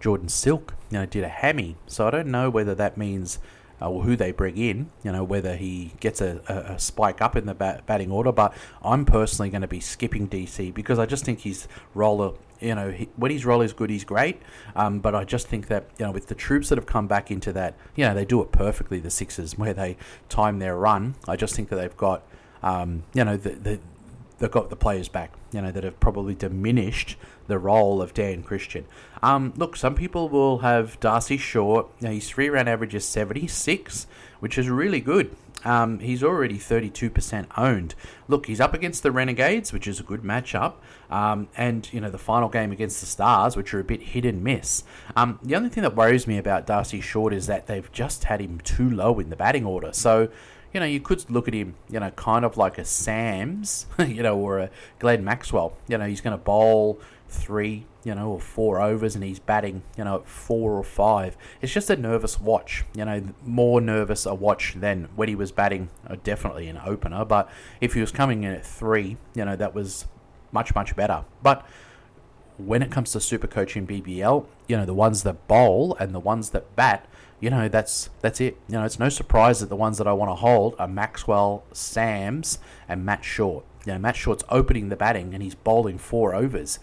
Jordan 0.00 0.30
Silk, 0.30 0.74
you 0.90 0.98
know, 0.98 1.04
did 1.04 1.24
a 1.24 1.28
hammy. 1.28 1.76
So 1.86 2.06
I 2.06 2.10
don't 2.10 2.28
know 2.28 2.48
whether 2.48 2.74
that 2.74 2.96
means 2.96 3.38
uh, 3.82 3.90
or 3.90 4.02
who 4.02 4.16
they 4.16 4.32
bring 4.32 4.56
in, 4.56 4.88
you 5.04 5.12
know, 5.12 5.22
whether 5.22 5.54
he 5.56 5.92
gets 6.00 6.22
a, 6.22 6.40
a, 6.48 6.72
a 6.72 6.78
spike 6.78 7.20
up 7.20 7.36
in 7.36 7.44
the 7.44 7.52
bat, 7.52 7.84
batting 7.84 8.10
order. 8.10 8.32
But 8.32 8.54
I'm 8.82 9.04
personally 9.04 9.50
going 9.50 9.60
to 9.60 9.68
be 9.68 9.78
skipping 9.78 10.26
DC 10.26 10.72
because 10.72 10.98
I 10.98 11.04
just 11.04 11.26
think 11.26 11.40
his 11.40 11.68
roller, 11.92 12.32
you 12.60 12.74
know, 12.74 12.92
he, 12.92 13.10
when 13.16 13.30
his 13.30 13.44
role 13.44 13.60
is 13.60 13.74
good, 13.74 13.90
he's 13.90 14.04
great. 14.04 14.40
Um, 14.74 15.00
but 15.00 15.14
I 15.14 15.24
just 15.24 15.48
think 15.48 15.66
that, 15.66 15.90
you 15.98 16.06
know, 16.06 16.12
with 16.12 16.28
the 16.28 16.34
troops 16.34 16.70
that 16.70 16.78
have 16.78 16.86
come 16.86 17.08
back 17.08 17.30
into 17.30 17.52
that, 17.52 17.74
you 17.94 18.06
know, 18.06 18.14
they 18.14 18.24
do 18.24 18.40
it 18.40 18.52
perfectly, 18.52 19.00
the 19.00 19.10
Sixers, 19.10 19.58
where 19.58 19.74
they 19.74 19.98
time 20.30 20.60
their 20.60 20.76
run. 20.78 21.16
I 21.28 21.36
just 21.36 21.54
think 21.54 21.68
that 21.68 21.76
they've 21.76 21.96
got, 21.98 22.22
um, 22.62 23.02
you 23.12 23.22
know, 23.24 23.36
the, 23.36 23.50
the, 23.50 23.80
they've 24.42 24.50
got 24.50 24.70
the 24.70 24.76
players 24.76 25.08
back, 25.08 25.32
you 25.52 25.62
know, 25.62 25.70
that 25.70 25.84
have 25.84 26.00
probably 26.00 26.34
diminished 26.34 27.16
the 27.46 27.60
role 27.60 28.02
of 28.02 28.12
Dan 28.12 28.42
Christian. 28.42 28.86
Um, 29.22 29.54
look, 29.56 29.76
some 29.76 29.94
people 29.94 30.28
will 30.28 30.58
have 30.58 30.98
Darcy 30.98 31.36
Short. 31.36 31.86
Now, 32.02 32.10
his 32.10 32.28
three 32.28 32.48
round 32.48 32.68
average 32.68 32.92
is 32.92 33.04
76, 33.04 34.08
which 34.40 34.58
is 34.58 34.68
really 34.68 35.00
good. 35.00 35.36
Um, 35.64 36.00
he's 36.00 36.24
already 36.24 36.58
32% 36.58 37.46
owned. 37.56 37.94
Look, 38.26 38.46
he's 38.46 38.60
up 38.60 38.74
against 38.74 39.04
the 39.04 39.12
Renegades, 39.12 39.72
which 39.72 39.86
is 39.86 40.00
a 40.00 40.02
good 40.02 40.22
matchup, 40.22 40.74
um, 41.08 41.46
and 41.56 41.88
you 41.92 42.00
know 42.00 42.10
the 42.10 42.18
final 42.18 42.48
game 42.48 42.72
against 42.72 42.98
the 42.98 43.06
Stars, 43.06 43.56
which 43.56 43.72
are 43.72 43.78
a 43.78 43.84
bit 43.84 44.02
hit 44.02 44.24
and 44.24 44.42
miss. 44.42 44.82
Um, 45.14 45.38
the 45.40 45.54
only 45.54 45.68
thing 45.68 45.84
that 45.84 45.94
worries 45.94 46.26
me 46.26 46.36
about 46.36 46.66
Darcy 46.66 47.00
Short 47.00 47.32
is 47.32 47.46
that 47.46 47.68
they've 47.68 47.92
just 47.92 48.24
had 48.24 48.40
him 48.40 48.58
too 48.64 48.90
low 48.90 49.20
in 49.20 49.30
the 49.30 49.36
batting 49.36 49.64
order. 49.64 49.92
So 49.92 50.30
you 50.72 50.80
know, 50.80 50.86
you 50.86 51.00
could 51.00 51.28
look 51.30 51.48
at 51.48 51.54
him, 51.54 51.74
you 51.90 52.00
know, 52.00 52.10
kind 52.12 52.44
of 52.44 52.56
like 52.56 52.78
a 52.78 52.84
Sams, 52.84 53.86
you 53.98 54.22
know, 54.22 54.38
or 54.38 54.58
a 54.58 54.70
Glenn 54.98 55.24
Maxwell. 55.24 55.74
You 55.88 55.98
know, 55.98 56.06
he's 56.06 56.20
going 56.20 56.36
to 56.36 56.42
bowl 56.42 57.00
three, 57.28 57.86
you 58.04 58.14
know, 58.14 58.32
or 58.32 58.40
four 58.40 58.80
overs 58.80 59.14
and 59.14 59.24
he's 59.24 59.38
batting, 59.38 59.82
you 59.96 60.04
know, 60.04 60.16
at 60.16 60.26
four 60.26 60.72
or 60.72 60.84
five. 60.84 61.36
It's 61.60 61.72
just 61.72 61.90
a 61.90 61.96
nervous 61.96 62.40
watch, 62.40 62.84
you 62.94 63.04
know, 63.04 63.22
more 63.44 63.80
nervous 63.80 64.26
a 64.26 64.34
watch 64.34 64.74
than 64.76 65.08
when 65.16 65.28
he 65.28 65.34
was 65.34 65.52
batting, 65.52 65.88
uh, 66.06 66.16
definitely 66.22 66.68
an 66.68 66.80
opener. 66.84 67.24
But 67.24 67.50
if 67.80 67.94
he 67.94 68.00
was 68.00 68.12
coming 68.12 68.44
in 68.44 68.52
at 68.52 68.64
three, 68.64 69.16
you 69.34 69.44
know, 69.44 69.56
that 69.56 69.74
was 69.74 70.06
much, 70.52 70.74
much 70.74 70.94
better. 70.94 71.24
But 71.42 71.66
when 72.58 72.82
it 72.82 72.90
comes 72.90 73.12
to 73.12 73.20
super 73.20 73.46
coaching 73.46 73.86
BBL, 73.86 74.46
you 74.68 74.76
know, 74.76 74.84
the 74.84 74.94
ones 74.94 75.22
that 75.22 75.48
bowl 75.48 75.96
and 75.98 76.14
the 76.14 76.20
ones 76.20 76.50
that 76.50 76.76
bat, 76.76 77.06
you 77.42 77.50
know, 77.50 77.68
that's 77.68 78.08
that's 78.20 78.40
it. 78.40 78.56
You 78.68 78.78
know, 78.78 78.84
it's 78.84 79.00
no 79.00 79.08
surprise 79.08 79.58
that 79.60 79.68
the 79.68 79.76
ones 79.76 79.98
that 79.98 80.06
I 80.06 80.12
want 80.12 80.30
to 80.30 80.36
hold 80.36 80.76
are 80.78 80.86
Maxwell, 80.86 81.64
Sams, 81.72 82.60
and 82.88 83.04
Matt 83.04 83.24
Short. 83.24 83.64
You 83.84 83.94
know, 83.94 83.98
Matt 83.98 84.14
Short's 84.14 84.44
opening 84.48 84.90
the 84.90 84.96
batting 84.96 85.34
and 85.34 85.42
he's 85.42 85.56
bowling 85.56 85.98
four 85.98 86.36
overs. 86.36 86.78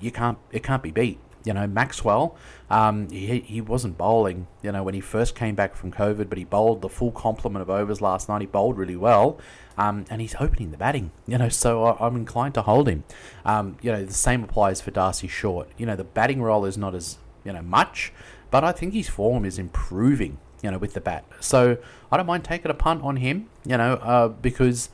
You 0.00 0.10
can't 0.10 0.38
it 0.50 0.62
can't 0.62 0.82
be 0.82 0.90
beat. 0.90 1.20
You 1.44 1.54
know, 1.54 1.66
Maxwell, 1.66 2.36
um, 2.68 3.08
he, 3.10 3.40
he 3.40 3.60
wasn't 3.62 3.96
bowling, 3.96 4.46
you 4.62 4.72
know, 4.72 4.82
when 4.82 4.92
he 4.92 5.00
first 5.00 5.34
came 5.34 5.54
back 5.54 5.74
from 5.74 5.90
COVID, 5.90 6.28
but 6.28 6.36
he 6.36 6.44
bowled 6.44 6.82
the 6.82 6.88
full 6.90 7.12
complement 7.12 7.62
of 7.62 7.70
overs 7.70 8.02
last 8.02 8.28
night. 8.28 8.42
He 8.42 8.46
bowled 8.46 8.76
really 8.76 8.96
well, 8.96 9.38
um, 9.78 10.04
and 10.10 10.20
he's 10.20 10.34
opening 10.38 10.70
the 10.70 10.76
batting, 10.76 11.12
you 11.26 11.38
know, 11.38 11.48
so 11.48 11.84
I, 11.84 12.06
am 12.06 12.16
inclined 12.16 12.52
to 12.54 12.62
hold 12.62 12.90
him. 12.90 13.04
Um, 13.46 13.78
you 13.80 13.90
know, 13.90 14.04
the 14.04 14.12
same 14.12 14.44
applies 14.44 14.82
for 14.82 14.90
Darcy 14.90 15.28
Short. 15.28 15.70
You 15.78 15.86
know, 15.86 15.96
the 15.96 16.04
batting 16.04 16.42
role 16.42 16.66
is 16.66 16.76
not 16.76 16.94
as, 16.94 17.16
you 17.42 17.54
know, 17.54 17.62
much, 17.62 18.12
but 18.50 18.64
I 18.64 18.72
think 18.72 18.94
his 18.94 19.08
form 19.08 19.44
is 19.44 19.58
improving, 19.58 20.38
you 20.62 20.70
know, 20.70 20.78
with 20.78 20.94
the 20.94 21.00
bat. 21.00 21.24
So 21.40 21.78
I 22.10 22.16
don't 22.16 22.26
mind 22.26 22.44
taking 22.44 22.70
a 22.70 22.74
punt 22.74 23.02
on 23.02 23.16
him, 23.16 23.48
you 23.64 23.76
know, 23.76 23.94
uh, 23.94 24.28
because 24.28 24.90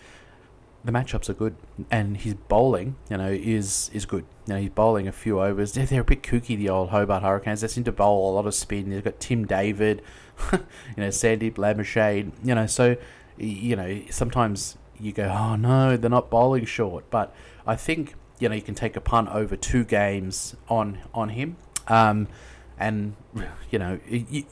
the 0.87 0.93
matchups 0.93 1.29
are 1.29 1.35
good, 1.35 1.57
and 1.91 2.17
his 2.17 2.35
bowling, 2.35 2.95
you 3.11 3.17
know, 3.17 3.29
is 3.29 3.91
is 3.93 4.07
good. 4.07 4.25
You 4.47 4.55
know, 4.55 4.61
he's 4.61 4.71
bowling 4.71 5.09
a 5.09 5.13
few 5.13 5.41
overs. 5.41 5.73
They're, 5.73 5.85
they're 5.85 6.03
a 6.03 6.05
bit 6.05 6.23
kooky, 6.23 6.57
the 6.57 6.69
old 6.69 6.91
Hobart 6.91 7.25
Hurricanes. 7.25 7.61
They 7.61 7.69
seem 7.69 7.83
to 7.85 7.93
bowl 7.93 8.33
a 8.33 8.33
lot 8.37 8.47
of 8.47 8.55
spin. 8.55 8.91
They've 8.91 9.03
got 9.03 9.19
Tim 9.19 9.45
David, 9.45 10.01
you 10.53 10.59
know, 10.97 11.09
Sandeep 11.09 11.55
Lamichhane, 11.55 12.31
you 12.45 12.55
know, 12.55 12.67
so 12.67 12.97
you 13.37 13.77
know 13.77 14.01
sometimes 14.11 14.79
you 14.99 15.13
go, 15.13 15.25
oh 15.25 15.57
no, 15.57 15.97
they're 15.97 16.09
not 16.09 16.31
bowling 16.31 16.65
short. 16.65 17.11
But 17.11 17.35
I 17.67 17.75
think 17.75 18.15
you 18.39 18.49
know 18.49 18.55
you 18.55 18.63
can 18.63 18.77
take 18.77 18.97
a 18.97 19.01
punt 19.01 19.29
over 19.31 19.57
two 19.57 19.85
games 19.85 20.55
on 20.69 20.99
on 21.13 21.31
him, 21.31 21.57
um, 21.89 22.29
and 22.79 23.15
you 23.71 23.79
know. 23.79 24.01
It, 24.09 24.47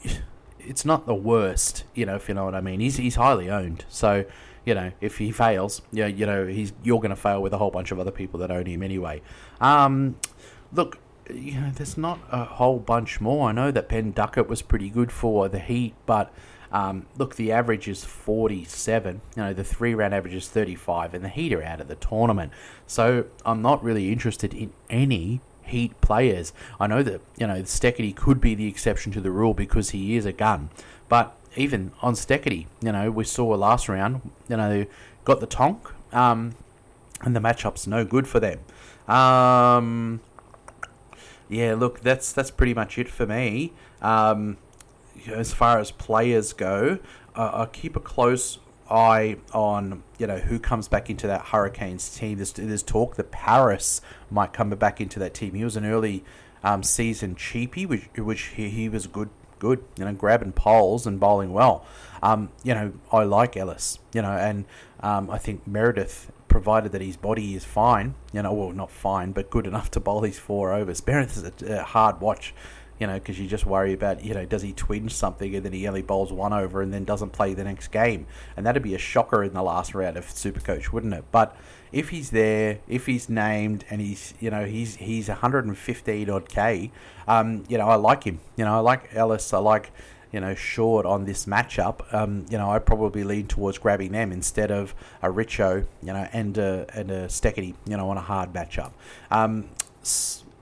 it's 0.67 0.83
not 0.83 1.05
the 1.05 1.13
worst, 1.13 1.83
you 1.93 2.07
know, 2.07 2.15
if 2.15 2.27
you 2.27 2.33
know 2.33 2.45
what 2.45 2.55
I 2.55 2.61
mean. 2.61 2.79
He's 2.79 2.97
he's 2.97 3.15
highly 3.15 3.49
owned, 3.49 3.85
so 3.87 4.25
you 4.65 4.73
know, 4.73 4.91
if 4.99 5.19
he 5.19 5.31
fails, 5.31 5.81
yeah, 5.91 6.07
you 6.07 6.25
know, 6.25 6.47
he's 6.47 6.73
you're 6.83 6.99
going 6.99 7.11
to 7.11 7.15
fail 7.15 7.41
with 7.41 7.53
a 7.53 7.57
whole 7.57 7.71
bunch 7.71 7.91
of 7.91 7.99
other 7.99 8.11
people 8.11 8.39
that 8.39 8.51
own 8.51 8.65
him 8.65 8.81
anyway. 8.81 9.21
Um, 9.61 10.17
look, 10.73 10.99
you 11.29 11.59
know, 11.59 11.71
there's 11.73 11.97
not 11.97 12.19
a 12.31 12.43
whole 12.43 12.79
bunch 12.79 13.21
more. 13.21 13.49
I 13.49 13.51
know 13.51 13.71
that 13.71 13.89
Ben 13.89 14.11
Duckett 14.11 14.47
was 14.47 14.61
pretty 14.61 14.89
good 14.89 15.11
for 15.11 15.47
the 15.47 15.59
Heat, 15.59 15.93
but 16.05 16.33
um, 16.71 17.05
look, 17.17 17.35
the 17.35 17.51
average 17.51 17.87
is 17.87 18.03
47. 18.03 19.21
You 19.35 19.43
know, 19.43 19.53
the 19.53 19.63
three 19.63 19.93
round 19.93 20.13
average 20.13 20.33
is 20.33 20.49
35, 20.49 21.13
and 21.13 21.23
the 21.23 21.29
Heat 21.29 21.53
are 21.53 21.63
out 21.63 21.79
of 21.79 21.87
the 21.87 21.95
tournament. 21.95 22.51
So 22.87 23.25
I'm 23.45 23.61
not 23.61 23.83
really 23.83 24.11
interested 24.11 24.53
in 24.53 24.73
any 24.89 25.41
Heat 25.75 25.99
players. 25.99 26.53
I 26.79 26.87
know 26.87 27.03
that 27.03 27.19
you 27.37 27.47
know 27.47 27.61
Steketee 27.63 28.15
could 28.15 28.39
be 28.39 28.55
the 28.55 28.67
exception 28.67 29.11
to 29.11 29.19
the 29.19 29.29
rule 29.29 29.53
because 29.53 29.89
he 29.89 30.15
is 30.15 30.25
a 30.25 30.31
gun, 30.31 30.69
but 31.09 31.35
even 31.57 31.91
on 32.01 32.13
Steketee, 32.13 32.67
you 32.81 32.91
know, 32.93 33.11
we 33.11 33.25
saw 33.25 33.47
last 33.47 33.89
round, 33.89 34.21
you 34.47 34.55
know, 34.55 34.85
got 35.25 35.41
the 35.41 35.45
tonk, 35.45 35.91
um, 36.13 36.55
and 37.21 37.35
the 37.35 37.41
matchup's 37.41 37.87
no 37.87 38.05
good 38.05 38.25
for 38.25 38.39
them. 38.39 38.59
Um, 39.13 40.21
yeah, 41.49 41.75
look, 41.75 41.99
that's 41.99 42.31
that's 42.31 42.51
pretty 42.51 42.73
much 42.73 42.97
it 42.97 43.09
for 43.09 43.25
me. 43.25 43.73
Um, 44.01 44.55
as 45.27 45.53
far 45.53 45.79
as 45.79 45.91
players 45.91 46.53
go, 46.53 46.99
uh, 47.35 47.51
I 47.53 47.65
keep 47.65 47.97
a 47.97 47.99
close 47.99 48.59
eye 48.89 49.37
on 49.53 50.03
you 50.17 50.27
know 50.27 50.37
who 50.37 50.59
comes 50.59 50.87
back 50.87 51.09
into 51.09 51.27
that 51.27 51.47
Hurricanes 51.47 52.15
team. 52.15 52.37
There's, 52.37 52.53
there's 52.53 52.83
talk 52.83 53.15
that 53.15 53.31
Paris 53.31 54.01
might 54.29 54.53
come 54.53 54.69
back 54.71 55.01
into 55.01 55.19
that 55.19 55.33
team. 55.33 55.53
He 55.53 55.63
was 55.63 55.75
an 55.75 55.85
early 55.85 56.23
um, 56.63 56.83
season 56.83 57.35
cheapy, 57.35 57.85
which 57.85 58.09
which 58.15 58.41
he, 58.55 58.69
he 58.69 58.89
was 58.89 59.07
good 59.07 59.29
good, 59.57 59.83
you 59.97 60.05
know, 60.05 60.13
grabbing 60.13 60.51
poles 60.51 61.07
and 61.07 61.19
bowling 61.19 61.53
well. 61.53 61.85
Um, 62.21 62.49
you 62.63 62.73
know, 62.73 62.93
I 63.11 63.23
like 63.23 63.55
Ellis, 63.55 63.99
you 64.13 64.21
know, 64.21 64.31
and 64.31 64.65
um, 64.99 65.29
I 65.29 65.37
think 65.37 65.65
Meredith, 65.65 66.31
provided 66.55 66.93
that 66.93 67.01
his 67.01 67.17
body 67.17 67.53
is 67.53 67.65
fine, 67.65 68.15
you 68.31 68.41
know, 68.41 68.53
well, 68.53 68.71
not 68.71 68.89
fine, 68.89 69.33
but 69.33 69.49
good 69.49 69.67
enough 69.67 69.91
to 69.91 69.99
bowl 69.99 70.21
these 70.21 70.39
four 70.39 70.71
overs. 70.71 71.05
Meredith 71.05 71.35
is 71.35 71.69
a, 71.69 71.79
a 71.79 71.83
hard 71.83 72.21
watch 72.21 72.53
you 72.99 73.07
know, 73.07 73.15
because 73.15 73.39
you 73.39 73.47
just 73.47 73.65
worry 73.65 73.93
about, 73.93 74.23
you 74.23 74.33
know, 74.33 74.45
does 74.45 74.61
he 74.61 74.71
twinge 74.71 75.13
something 75.13 75.53
and 75.55 75.65
then 75.65 75.73
he 75.73 75.87
only 75.87 76.01
bowls 76.01 76.31
one 76.31 76.53
over 76.53 76.81
and 76.81 76.93
then 76.93 77.03
doesn't 77.03 77.31
play 77.31 77.53
the 77.53 77.63
next 77.63 77.89
game? 77.89 78.25
And 78.55 78.65
that'd 78.65 78.81
be 78.83 78.95
a 78.95 78.99
shocker 78.99 79.43
in 79.43 79.53
the 79.53 79.63
last 79.63 79.93
round 79.93 80.15
of 80.17 80.25
Supercoach, 80.25 80.91
wouldn't 80.91 81.13
it? 81.13 81.25
But 81.31 81.55
if 81.91 82.09
he's 82.09 82.29
there, 82.29 82.79
if 82.87 83.05
he's 83.05 83.29
named 83.29 83.85
and 83.89 83.99
he's, 83.99 84.33
you 84.39 84.49
know, 84.49 84.65
he's 84.65 84.95
he's 84.95 85.27
115 85.27 86.29
odd 86.29 86.49
K, 86.49 86.91
um, 87.27 87.63
you 87.67 87.77
know, 87.77 87.87
I 87.87 87.95
like 87.95 88.23
him. 88.23 88.39
You 88.55 88.65
know, 88.65 88.75
I 88.75 88.79
like 88.79 89.09
Ellis. 89.13 89.53
I 89.53 89.57
like, 89.57 89.91
you 90.31 90.39
know, 90.39 90.55
Short 90.55 91.05
on 91.05 91.25
this 91.25 91.45
matchup. 91.45 92.13
Um, 92.13 92.45
you 92.49 92.57
know, 92.57 92.69
I 92.69 92.79
probably 92.79 93.23
lean 93.23 93.47
towards 93.47 93.77
grabbing 93.77 94.13
them 94.13 94.31
instead 94.31 94.71
of 94.71 94.95
a 95.21 95.27
Richo, 95.27 95.85
you 96.01 96.13
know, 96.13 96.27
and 96.31 96.57
a, 96.57 96.85
and 96.93 97.11
a 97.11 97.27
Steketee, 97.27 97.75
you 97.85 97.97
know, 97.97 98.09
on 98.09 98.17
a 98.17 98.21
hard 98.21 98.53
matchup. 98.53 98.91
Um, 99.31 99.69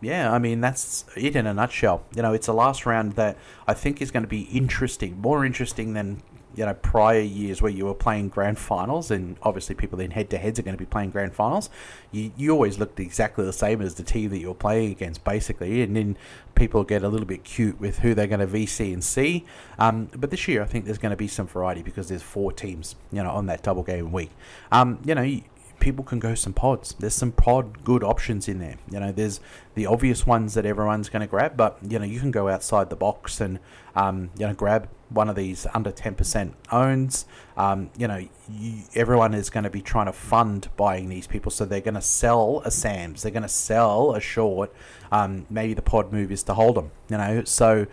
yeah, 0.03 0.31
I 0.31 0.39
mean, 0.39 0.61
that's 0.61 1.05
it 1.15 1.35
in 1.35 1.47
a 1.47 1.53
nutshell. 1.53 2.03
You 2.15 2.21
know, 2.21 2.33
it's 2.33 2.47
a 2.47 2.53
last 2.53 2.85
round 2.85 3.13
that 3.13 3.37
I 3.67 3.73
think 3.73 4.01
is 4.01 4.11
going 4.11 4.23
to 4.23 4.29
be 4.29 4.41
interesting, 4.43 5.19
more 5.19 5.45
interesting 5.45 5.93
than, 5.93 6.21
you 6.55 6.65
know, 6.65 6.73
prior 6.73 7.19
years 7.19 7.61
where 7.61 7.71
you 7.71 7.85
were 7.85 7.93
playing 7.93 8.29
grand 8.29 8.59
finals, 8.59 9.09
and 9.09 9.37
obviously 9.41 9.75
people 9.75 9.99
in 9.99 10.11
head 10.11 10.29
to 10.31 10.37
heads 10.37 10.59
are 10.59 10.61
going 10.61 10.75
to 10.75 10.79
be 10.79 10.85
playing 10.85 11.09
grand 11.09 11.33
finals. 11.33 11.69
You, 12.11 12.31
you 12.37 12.51
always 12.51 12.77
looked 12.77 12.99
exactly 12.99 13.45
the 13.45 13.53
same 13.53 13.81
as 13.81 13.95
the 13.95 14.03
team 14.03 14.29
that 14.31 14.39
you're 14.39 14.53
playing 14.53 14.91
against, 14.91 15.23
basically, 15.23 15.81
and 15.81 15.95
then 15.95 16.17
people 16.55 16.83
get 16.83 17.03
a 17.03 17.09
little 17.09 17.25
bit 17.25 17.43
cute 17.43 17.79
with 17.79 17.99
who 17.99 18.13
they're 18.13 18.27
going 18.27 18.39
to 18.39 18.47
VC 18.47 18.93
and 18.93 19.03
C. 19.03 19.45
Um, 19.79 20.09
but 20.15 20.29
this 20.29 20.47
year, 20.47 20.61
I 20.61 20.65
think 20.65 20.85
there's 20.85 20.99
going 20.99 21.11
to 21.11 21.17
be 21.17 21.27
some 21.27 21.47
variety 21.47 21.81
because 21.81 22.09
there's 22.09 22.21
four 22.21 22.51
teams, 22.51 22.95
you 23.11 23.23
know, 23.23 23.31
on 23.31 23.47
that 23.47 23.63
double 23.63 23.83
game 23.83 24.11
week. 24.11 24.31
Um, 24.71 24.99
you 25.05 25.15
know, 25.15 25.39
people 25.83 26.05
can 26.05 26.17
go 26.17 26.33
some 26.33 26.53
pods. 26.53 26.95
There's 26.97 27.13
some 27.13 27.33
pod 27.33 27.83
good 27.83 28.05
options 28.05 28.47
in 28.47 28.59
there. 28.59 28.77
You 28.89 29.01
know, 29.01 29.11
there's 29.11 29.41
the 29.75 29.85
obvious 29.85 30.25
ones 30.25 30.53
that 30.53 30.65
everyone's 30.65 31.09
going 31.09 31.19
to 31.19 31.27
grab, 31.27 31.57
but 31.57 31.77
you 31.85 31.99
know, 31.99 32.05
you 32.05 32.21
can 32.21 32.31
go 32.31 32.47
outside 32.47 32.89
the 32.89 32.95
box 32.95 33.41
and 33.41 33.59
um, 33.93 34.31
you 34.37 34.47
know 34.47 34.53
grab 34.53 34.87
one 35.09 35.29
of 35.29 35.35
these 35.35 35.67
under 35.73 35.91
10% 35.91 36.53
owns. 36.71 37.25
Um, 37.57 37.91
you 37.97 38.07
know, 38.07 38.25
you, 38.49 38.83
everyone 38.95 39.33
is 39.33 39.49
going 39.49 39.65
to 39.65 39.69
be 39.69 39.81
trying 39.81 40.05
to 40.05 40.13
fund 40.13 40.69
buying 40.77 41.09
these 41.09 41.27
people, 41.27 41.51
so 41.51 41.65
they're 41.65 41.81
going 41.81 41.93
to 41.95 42.01
sell 42.01 42.61
a 42.63 42.71
Sams, 42.71 43.21
they're 43.21 43.31
going 43.31 43.43
to 43.43 43.49
sell 43.49 44.15
a 44.15 44.21
short. 44.21 44.73
Um, 45.11 45.45
maybe 45.49 45.73
the 45.73 45.81
pod 45.81 46.13
move 46.13 46.31
is 46.31 46.43
to 46.43 46.53
hold 46.53 46.77
them. 46.77 46.91
You 47.09 47.17
know, 47.17 47.43
so 47.43 47.87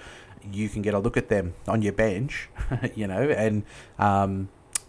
you 0.53 0.69
can 0.69 0.81
get 0.81 0.95
a 0.95 1.01
look 1.01 1.17
at 1.17 1.29
them 1.29 1.55
on 1.67 1.83
your 1.83 1.93
bench. 1.93 2.49
you 2.95 3.09
know, 3.09 3.21
and 3.21 3.65
um, 3.99 4.49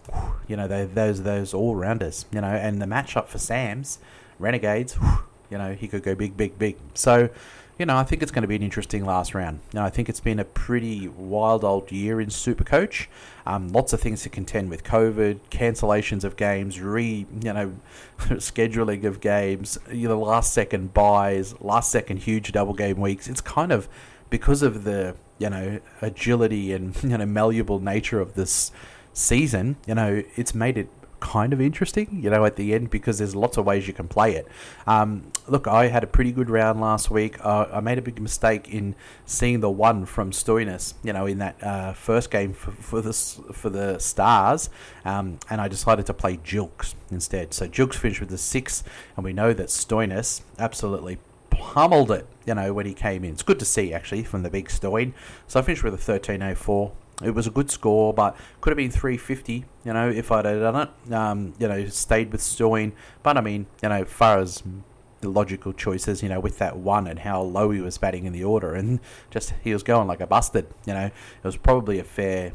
you 0.47 0.55
know, 0.55 0.67
they, 0.67 0.85
those 0.85 1.23
those 1.23 1.53
all 1.53 1.75
rounders, 1.75 2.25
you 2.31 2.41
know, 2.41 2.47
and 2.47 2.81
the 2.81 2.85
matchup 2.85 3.27
for 3.27 3.37
Sam's 3.37 3.99
Renegades, 4.39 4.97
you 5.49 5.57
know, 5.57 5.73
he 5.73 5.87
could 5.87 6.03
go 6.03 6.15
big, 6.15 6.35
big, 6.35 6.57
big. 6.57 6.77
So, 6.93 7.29
you 7.77 7.85
know, 7.85 7.97
I 7.97 8.03
think 8.03 8.21
it's 8.21 8.31
going 8.31 8.43
to 8.43 8.47
be 8.47 8.55
an 8.55 8.63
interesting 8.63 9.05
last 9.05 9.33
round. 9.33 9.59
You 9.73 9.79
know, 9.79 9.85
I 9.85 9.89
think 9.89 10.07
it's 10.09 10.19
been 10.19 10.39
a 10.39 10.45
pretty 10.45 11.07
wild 11.07 11.63
old 11.63 11.91
year 11.91 12.21
in 12.21 12.29
Supercoach. 12.29 13.07
Um, 13.45 13.69
lots 13.69 13.91
of 13.91 13.99
things 14.01 14.21
to 14.23 14.29
contend 14.29 14.69
with: 14.69 14.83
COVID, 14.83 15.39
cancellations 15.49 16.23
of 16.23 16.35
games, 16.35 16.79
re, 16.79 17.25
you 17.41 17.53
know, 17.53 17.73
scheduling 18.19 19.03
of 19.03 19.19
games, 19.19 19.77
you 19.91 20.07
know, 20.07 20.19
last 20.19 20.53
second 20.53 20.93
buys, 20.93 21.59
last 21.59 21.91
second 21.91 22.17
huge 22.17 22.51
double 22.51 22.73
game 22.73 22.99
weeks. 22.99 23.27
It's 23.27 23.41
kind 23.41 23.71
of 23.71 23.87
because 24.29 24.61
of 24.61 24.83
the 24.83 25.15
you 25.37 25.49
know 25.49 25.79
agility 26.01 26.71
and 26.71 26.95
you 27.03 27.17
know 27.17 27.25
malleable 27.25 27.79
nature 27.79 28.19
of 28.19 28.35
this 28.35 28.71
season, 29.13 29.77
you 29.87 29.95
know, 29.95 30.23
it's 30.35 30.55
made 30.55 30.77
it 30.77 30.89
kind 31.21 31.53
of 31.53 31.61
interesting, 31.61 32.19
you 32.21 32.29
know, 32.29 32.43
at 32.43 32.57
the 32.57 32.73
end 32.73 32.89
because 32.89 33.19
there's 33.19 33.35
lots 33.35 33.55
of 33.55 33.65
ways 33.65 33.87
you 33.87 33.93
can 33.93 34.07
play 34.07 34.35
it. 34.35 34.47
Um, 34.85 35.31
look, 35.47 35.67
I 35.67 35.87
had 35.87 36.03
a 36.03 36.07
pretty 36.07 36.31
good 36.31 36.49
round 36.49 36.81
last 36.81 37.09
week. 37.09 37.43
Uh, 37.45 37.67
I 37.71 37.79
made 37.79 37.97
a 37.97 38.01
big 38.01 38.19
mistake 38.19 38.67
in 38.67 38.95
seeing 39.25 39.61
the 39.61 39.69
one 39.69 40.05
from 40.05 40.31
Stoinis, 40.31 40.95
you 41.03 41.13
know, 41.13 41.25
in 41.25 41.37
that 41.37 41.63
uh, 41.63 41.93
first 41.93 42.31
game 42.31 42.53
for, 42.53 42.71
for 42.71 43.01
the 43.01 43.13
for 43.13 43.69
the 43.69 43.99
Stars, 43.99 44.69
um, 45.05 45.39
and 45.49 45.61
I 45.61 45.67
decided 45.67 46.05
to 46.07 46.13
play 46.13 46.37
Jilks 46.37 46.95
instead. 47.09 47.53
So 47.53 47.67
Jilks 47.67 47.95
finished 47.95 48.19
with 48.19 48.29
the 48.29 48.37
six, 48.37 48.83
and 49.15 49.23
we 49.23 49.31
know 49.31 49.53
that 49.53 49.67
Stoinis 49.67 50.41
absolutely 50.57 51.19
pummeled 51.51 52.11
it, 52.11 52.27
you 52.45 52.55
know, 52.55 52.73
when 52.73 52.87
he 52.87 52.93
came 52.93 53.23
in. 53.23 53.31
It's 53.31 53.43
good 53.43 53.59
to 53.59 53.65
see 53.65 53.93
actually 53.93 54.23
from 54.23 54.41
the 54.41 54.49
big 54.49 54.69
Stoin. 54.69 55.13
So 55.47 55.59
I 55.59 55.63
finished 55.63 55.83
with 55.83 55.93
a 55.93 55.97
1304. 55.97 56.91
It 57.23 57.31
was 57.31 57.47
a 57.47 57.51
good 57.51 57.69
score, 57.69 58.13
but 58.13 58.35
could 58.59 58.71
have 58.71 58.77
been 58.77 58.91
350, 58.91 59.65
you 59.85 59.93
know, 59.93 60.09
if 60.09 60.31
I'd 60.31 60.45
have 60.45 60.59
done 60.61 60.87
it. 60.87 61.13
Um, 61.13 61.53
you 61.59 61.67
know, 61.67 61.85
stayed 61.87 62.31
with 62.31 62.41
Stoin. 62.41 62.93
But 63.23 63.37
I 63.37 63.41
mean, 63.41 63.67
you 63.81 63.89
know, 63.89 64.05
far 64.05 64.39
as 64.39 64.63
the 65.21 65.29
logical 65.29 65.73
choices, 65.73 66.23
you 66.23 66.29
know, 66.29 66.39
with 66.39 66.57
that 66.57 66.77
one 66.77 67.07
and 67.07 67.19
how 67.19 67.41
low 67.41 67.69
he 67.71 67.79
was 67.79 67.97
batting 67.97 68.25
in 68.25 68.33
the 68.33 68.43
order, 68.43 68.73
and 68.73 68.99
just 69.29 69.53
he 69.63 69.73
was 69.73 69.83
going 69.83 70.07
like 70.07 70.21
a 70.21 70.27
busted. 70.27 70.67
You 70.85 70.93
know, 70.93 71.05
it 71.05 71.43
was 71.43 71.57
probably 71.57 71.99
a 71.99 72.03
fair, 72.03 72.53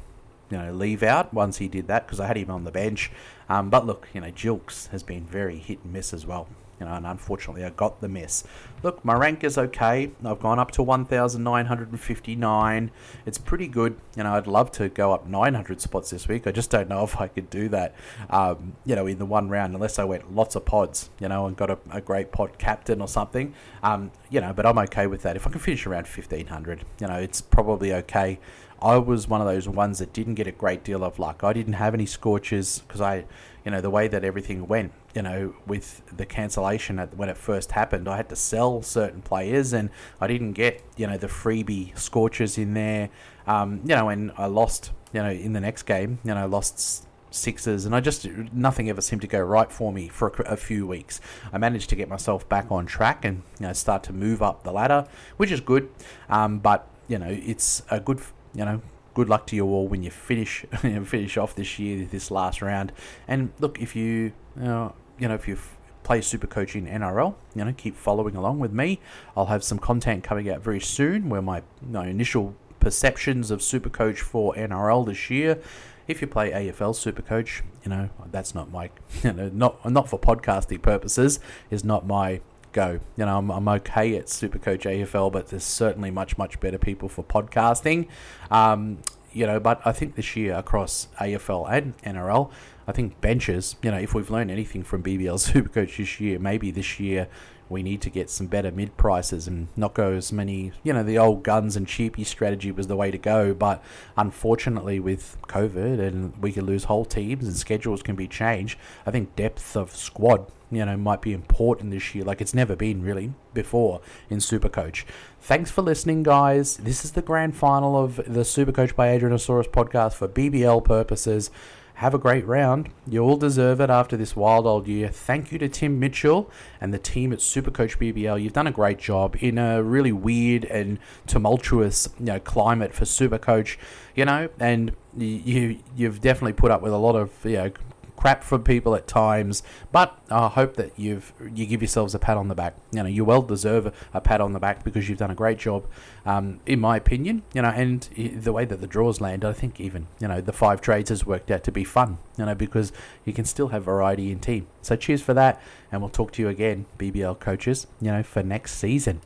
you 0.50 0.58
know, 0.58 0.72
leave 0.72 1.02
out 1.02 1.32
once 1.32 1.58
he 1.58 1.68
did 1.68 1.86
that 1.88 2.06
because 2.06 2.20
I 2.20 2.26
had 2.26 2.36
him 2.36 2.50
on 2.50 2.64
the 2.64 2.72
bench. 2.72 3.10
Um, 3.48 3.70
but 3.70 3.86
look, 3.86 4.08
you 4.12 4.20
know, 4.20 4.30
Jilks 4.30 4.88
has 4.88 5.02
been 5.02 5.24
very 5.24 5.58
hit 5.58 5.78
and 5.84 5.92
miss 5.92 6.12
as 6.12 6.26
well 6.26 6.48
you 6.78 6.86
know, 6.86 6.92
and 6.92 7.06
unfortunately 7.06 7.64
I 7.64 7.70
got 7.70 8.00
the 8.00 8.08
miss. 8.08 8.44
Look, 8.82 9.04
my 9.04 9.14
rank 9.14 9.44
is 9.44 9.56
okay. 9.56 10.10
I've 10.24 10.40
gone 10.40 10.58
up 10.58 10.70
to 10.72 10.82
1,959. 10.82 12.90
It's 13.24 13.38
pretty 13.38 13.68
good. 13.68 13.96
You 14.16 14.24
know, 14.24 14.34
I'd 14.34 14.46
love 14.46 14.70
to 14.72 14.88
go 14.88 15.12
up 15.12 15.26
900 15.26 15.80
spots 15.80 16.10
this 16.10 16.28
week. 16.28 16.46
I 16.46 16.52
just 16.52 16.70
don't 16.70 16.88
know 16.88 17.04
if 17.08 17.20
I 17.20 17.28
could 17.28 17.50
do 17.50 17.68
that, 17.70 17.94
um, 18.30 18.74
you 18.84 18.94
know, 18.94 19.06
in 19.06 19.18
the 19.18 19.26
one 19.26 19.48
round, 19.48 19.74
unless 19.74 19.98
I 19.98 20.04
went 20.04 20.34
lots 20.34 20.56
of 20.56 20.64
pods, 20.64 21.10
you 21.18 21.28
know, 21.28 21.46
and 21.46 21.56
got 21.56 21.70
a, 21.70 21.78
a 21.90 22.00
great 22.00 22.32
pod 22.32 22.58
captain 22.58 23.00
or 23.00 23.08
something. 23.08 23.54
Um, 23.82 24.10
you 24.30 24.40
know, 24.40 24.52
but 24.52 24.66
I'm 24.66 24.78
okay 24.78 25.06
with 25.06 25.22
that. 25.22 25.36
If 25.36 25.46
I 25.46 25.50
can 25.50 25.60
finish 25.60 25.86
around 25.86 26.06
1,500, 26.06 26.84
you 27.00 27.06
know, 27.06 27.16
it's 27.16 27.40
probably 27.40 27.92
okay. 27.94 28.38
I 28.82 28.98
was 28.98 29.26
one 29.26 29.40
of 29.40 29.46
those 29.46 29.68
ones 29.68 30.00
that 30.00 30.12
didn't 30.12 30.34
get 30.34 30.46
a 30.46 30.52
great 30.52 30.84
deal 30.84 31.02
of 31.02 31.18
luck. 31.18 31.42
I 31.42 31.52
didn't 31.52 31.74
have 31.74 31.94
any 31.94 32.06
Scorchers 32.06 32.80
because 32.80 33.00
I, 33.00 33.24
you 33.64 33.70
know, 33.70 33.80
the 33.80 33.90
way 33.90 34.06
that 34.08 34.22
everything 34.22 34.66
went, 34.66 34.92
you 35.16 35.22
know, 35.22 35.54
with 35.66 36.02
the 36.14 36.26
cancellation 36.26 36.98
at, 36.98 37.16
when 37.16 37.30
it 37.30 37.38
first 37.38 37.72
happened, 37.72 38.06
I 38.06 38.18
had 38.18 38.28
to 38.28 38.36
sell 38.36 38.82
certain 38.82 39.22
players, 39.22 39.72
and 39.72 39.88
I 40.20 40.26
didn't 40.26 40.52
get 40.52 40.84
you 40.96 41.06
know 41.06 41.16
the 41.16 41.26
freebie 41.26 41.98
Scorchers 41.98 42.58
in 42.58 42.74
there. 42.74 43.08
Um, 43.46 43.80
you 43.84 43.96
know, 43.96 44.10
and 44.10 44.30
I 44.36 44.46
lost. 44.46 44.92
You 45.12 45.22
know, 45.22 45.30
in 45.30 45.54
the 45.54 45.60
next 45.60 45.84
game, 45.84 46.18
you 46.24 46.34
know, 46.34 46.46
lost 46.46 47.06
sixes, 47.30 47.86
and 47.86 47.94
I 47.94 48.00
just 48.00 48.26
nothing 48.52 48.90
ever 48.90 49.00
seemed 49.00 49.22
to 49.22 49.28
go 49.28 49.40
right 49.40 49.72
for 49.72 49.90
me 49.90 50.08
for 50.08 50.28
a, 50.28 50.52
a, 50.52 50.56
few 50.56 50.86
weeks. 50.86 51.20
I 51.52 51.56
managed 51.56 51.88
to 51.90 51.96
get 51.96 52.08
myself 52.08 52.46
back 52.50 52.70
on 52.70 52.84
track 52.84 53.24
and 53.24 53.42
you 53.58 53.66
know 53.66 53.72
start 53.72 54.02
to 54.04 54.12
move 54.12 54.42
up 54.42 54.64
the 54.64 54.72
ladder, 54.72 55.06
which 55.38 55.50
is 55.50 55.62
good. 55.62 55.88
Um, 56.28 56.58
but 56.58 56.86
you 57.08 57.18
know, 57.18 57.28
it's 57.30 57.82
a 57.90 57.98
good 57.98 58.20
you 58.54 58.66
know 58.66 58.82
good 59.14 59.30
luck 59.30 59.46
to 59.46 59.56
you 59.56 59.64
all 59.64 59.88
when 59.88 60.02
you 60.02 60.10
finish 60.10 60.66
finish 61.04 61.38
off 61.38 61.54
this 61.54 61.78
year, 61.78 62.04
this 62.04 62.30
last 62.30 62.60
round. 62.60 62.92
And 63.26 63.52
look, 63.60 63.80
if 63.80 63.96
you, 63.96 64.32
uh, 64.62 64.90
you 65.18 65.28
know, 65.28 65.34
if 65.34 65.48
you 65.48 65.58
play 66.02 66.20
Super 66.20 66.46
Coach 66.46 66.76
in 66.76 66.86
NRL, 66.86 67.34
you 67.54 67.64
know, 67.64 67.74
keep 67.76 67.96
following 67.96 68.36
along 68.36 68.60
with 68.60 68.72
me. 68.72 69.00
I'll 69.36 69.46
have 69.46 69.64
some 69.64 69.78
content 69.78 70.22
coming 70.22 70.48
out 70.48 70.60
very 70.60 70.80
soon 70.80 71.28
where 71.28 71.42
my, 71.42 71.62
my 71.82 72.06
initial 72.06 72.54
perceptions 72.78 73.50
of 73.50 73.60
Super 73.60 73.88
Coach 73.90 74.20
for 74.20 74.54
NRL 74.54 75.04
this 75.06 75.30
year. 75.30 75.60
If 76.06 76.20
you 76.20 76.28
play 76.28 76.52
AFL 76.52 76.94
Super 76.94 77.22
Coach, 77.22 77.64
you 77.82 77.90
know, 77.90 78.10
that's 78.30 78.54
not 78.54 78.70
my, 78.70 78.90
you 79.24 79.32
know, 79.32 79.50
not 79.52 79.90
not 79.90 80.08
for 80.08 80.18
podcasting 80.18 80.80
purposes, 80.80 81.40
is 81.70 81.82
not 81.82 82.06
my 82.06 82.40
go. 82.72 83.00
You 83.16 83.26
know, 83.26 83.38
I'm, 83.38 83.50
I'm 83.50 83.66
okay 83.66 84.16
at 84.16 84.26
Supercoach 84.26 84.82
AFL, 84.82 85.32
but 85.32 85.48
there's 85.48 85.64
certainly 85.64 86.12
much, 86.12 86.38
much 86.38 86.60
better 86.60 86.78
people 86.78 87.08
for 87.08 87.24
podcasting. 87.24 88.06
Um, 88.50 88.98
you 89.32 89.46
know, 89.46 89.58
but 89.58 89.80
I 89.84 89.92
think 89.92 90.14
this 90.14 90.36
year 90.36 90.54
across 90.54 91.08
AFL 91.20 91.68
and 91.70 91.98
NRL, 92.02 92.50
I 92.88 92.92
think 92.92 93.20
benches, 93.20 93.76
you 93.82 93.90
know, 93.90 93.98
if 93.98 94.14
we've 94.14 94.30
learned 94.30 94.50
anything 94.50 94.82
from 94.82 95.02
BBL 95.02 95.52
Supercoach 95.52 95.96
this 95.96 96.20
year, 96.20 96.38
maybe 96.38 96.70
this 96.70 97.00
year 97.00 97.28
we 97.68 97.82
need 97.82 98.00
to 98.02 98.10
get 98.10 98.30
some 98.30 98.46
better 98.46 98.70
mid 98.70 98.96
prices 98.96 99.48
and 99.48 99.68
not 99.76 99.94
go 99.94 100.12
as 100.12 100.32
many. 100.32 100.72
You 100.82 100.92
know, 100.92 101.02
the 101.02 101.18
old 101.18 101.42
guns 101.42 101.76
and 101.76 101.86
cheapy 101.86 102.24
strategy 102.24 102.70
was 102.70 102.86
the 102.86 102.96
way 102.96 103.10
to 103.10 103.18
go, 103.18 103.54
but 103.54 103.82
unfortunately, 104.16 105.00
with 105.00 105.36
COVID 105.48 106.00
and 106.00 106.36
we 106.40 106.52
could 106.52 106.62
lose 106.62 106.84
whole 106.84 107.04
teams 107.04 107.46
and 107.46 107.56
schedules 107.56 108.02
can 108.02 108.14
be 108.14 108.28
changed, 108.28 108.78
I 109.04 109.10
think 109.10 109.34
depth 109.36 109.76
of 109.76 109.94
squad. 109.94 110.50
You 110.68 110.84
know, 110.84 110.96
might 110.96 111.22
be 111.22 111.32
important 111.32 111.92
this 111.92 112.12
year, 112.12 112.24
like 112.24 112.40
it's 112.40 112.52
never 112.52 112.74
been 112.74 113.00
really 113.00 113.32
before 113.54 114.00
in 114.28 114.38
Supercoach. 114.38 115.04
Thanks 115.40 115.70
for 115.70 115.82
listening, 115.82 116.24
guys. 116.24 116.78
This 116.78 117.04
is 117.04 117.12
the 117.12 117.22
grand 117.22 117.56
final 117.56 117.96
of 117.96 118.16
the 118.16 118.40
Supercoach 118.40 118.96
by 118.96 119.16
Adrianasaurus 119.16 119.70
podcast 119.70 120.14
for 120.14 120.26
BBL 120.26 120.84
purposes. 120.84 121.52
Have 121.96 122.12
a 122.12 122.18
great 122.18 122.46
round. 122.46 122.90
You 123.08 123.22
all 123.22 123.38
deserve 123.38 123.80
it 123.80 123.88
after 123.88 124.18
this 124.18 124.36
wild 124.36 124.66
old 124.66 124.86
year. 124.86 125.08
Thank 125.08 125.50
you 125.50 125.58
to 125.58 125.68
Tim 125.68 125.98
Mitchell 125.98 126.50
and 126.78 126.92
the 126.92 126.98
team 126.98 127.32
at 127.32 127.38
Supercoach 127.38 127.96
BBL. 127.96 128.42
You've 128.42 128.52
done 128.52 128.66
a 128.66 128.72
great 128.72 128.98
job 128.98 129.34
in 129.40 129.56
a 129.56 129.82
really 129.82 130.12
weird 130.12 130.66
and 130.66 130.98
tumultuous 131.26 132.06
you 132.18 132.26
know, 132.26 132.40
climate 132.40 132.92
for 132.92 133.06
Supercoach, 133.06 133.78
you 134.14 134.26
know, 134.26 134.50
and 134.60 134.92
you 135.16 135.78
you've 135.96 136.20
definitely 136.20 136.52
put 136.52 136.70
up 136.70 136.82
with 136.82 136.92
a 136.92 136.98
lot 136.98 137.16
of 137.16 137.32
you 137.44 137.56
know 137.56 137.72
crap 138.16 138.42
from 138.42 138.62
people 138.62 138.94
at 138.94 139.06
times, 139.06 139.62
but 139.92 140.18
I 140.30 140.48
hope 140.48 140.76
that 140.76 140.98
you've 140.98 141.32
you 141.54 141.66
give 141.66 141.82
yourselves 141.82 142.14
a 142.14 142.18
pat 142.18 142.36
on 142.36 142.48
the 142.48 142.54
back. 142.54 142.74
You 142.92 143.02
know, 143.02 143.08
you 143.08 143.24
well 143.24 143.42
deserve 143.42 143.92
a, 144.12 144.20
pat 144.20 144.40
on 144.40 144.52
the 144.52 144.58
back 144.58 144.82
because 144.82 145.08
you've 145.08 145.18
done 145.18 145.30
a 145.30 145.34
great 145.34 145.58
job, 145.58 145.86
um, 146.24 146.60
in 146.66 146.80
my 146.80 146.96
opinion. 146.96 147.42
You 147.52 147.62
know, 147.62 147.68
and 147.68 148.02
the 148.16 148.52
way 148.52 148.64
that 148.64 148.80
the 148.80 148.86
draws 148.86 149.20
land, 149.20 149.44
I 149.44 149.52
think 149.52 149.80
even 149.80 150.06
you 150.20 150.28
know 150.28 150.40
the 150.40 150.52
five 150.52 150.80
trades 150.80 151.10
has 151.10 151.24
worked 151.24 151.50
out 151.50 151.62
to 151.64 151.72
be 151.72 151.84
fun. 151.84 152.18
You 152.38 152.46
know, 152.46 152.54
because 152.54 152.92
you 153.24 153.32
can 153.32 153.44
still 153.44 153.68
have 153.68 153.84
variety 153.84 154.32
in 154.32 154.40
team. 154.40 154.66
So 154.82 154.96
cheers 154.96 155.22
for 155.22 155.34
that, 155.34 155.60
and 155.92 156.00
we'll 156.00 156.10
talk 156.10 156.32
to 156.32 156.42
you 156.42 156.48
again, 156.48 156.86
BBL 156.98 157.38
coaches. 157.38 157.86
You 158.00 158.12
know, 158.12 158.22
for 158.22 158.42
next 158.42 158.74
season. 158.74 159.20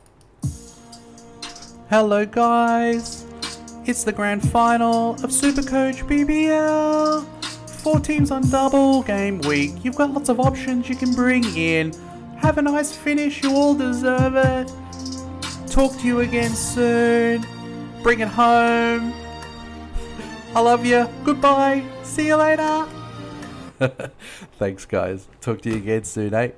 Hello, 1.89 2.25
guys. 2.25 3.25
It's 3.85 4.03
the 4.03 4.13
grand 4.13 4.47
final 4.49 5.13
of 5.15 5.31
Supercoach 5.31 6.07
BBL 6.07 7.40
four 7.81 7.99
teams 7.99 8.29
on 8.29 8.47
double 8.49 9.01
game 9.01 9.39
week. 9.39 9.83
You've 9.83 9.95
got 9.95 10.11
lots 10.11 10.29
of 10.29 10.39
options 10.39 10.87
you 10.87 10.95
can 10.95 11.13
bring 11.13 11.43
in. 11.57 11.91
Have 12.37 12.57
a 12.57 12.61
nice 12.61 12.95
finish, 12.95 13.43
you 13.43 13.55
all 13.55 13.73
deserve 13.73 14.35
it. 14.35 14.71
Talk 15.67 15.97
to 15.99 16.07
you 16.07 16.19
again 16.19 16.51
soon. 16.51 17.45
Bring 18.03 18.19
it 18.19 18.27
home. 18.27 19.13
I 20.53 20.59
love 20.59 20.85
you. 20.85 21.07
Goodbye. 21.23 21.83
See 22.03 22.27
you 22.27 22.35
later. 22.35 22.87
Thanks, 24.59 24.85
guys. 24.85 25.27
Talk 25.39 25.61
to 25.61 25.69
you 25.69 25.77
again 25.77 26.03
soon, 26.03 26.33
eh? 26.33 26.51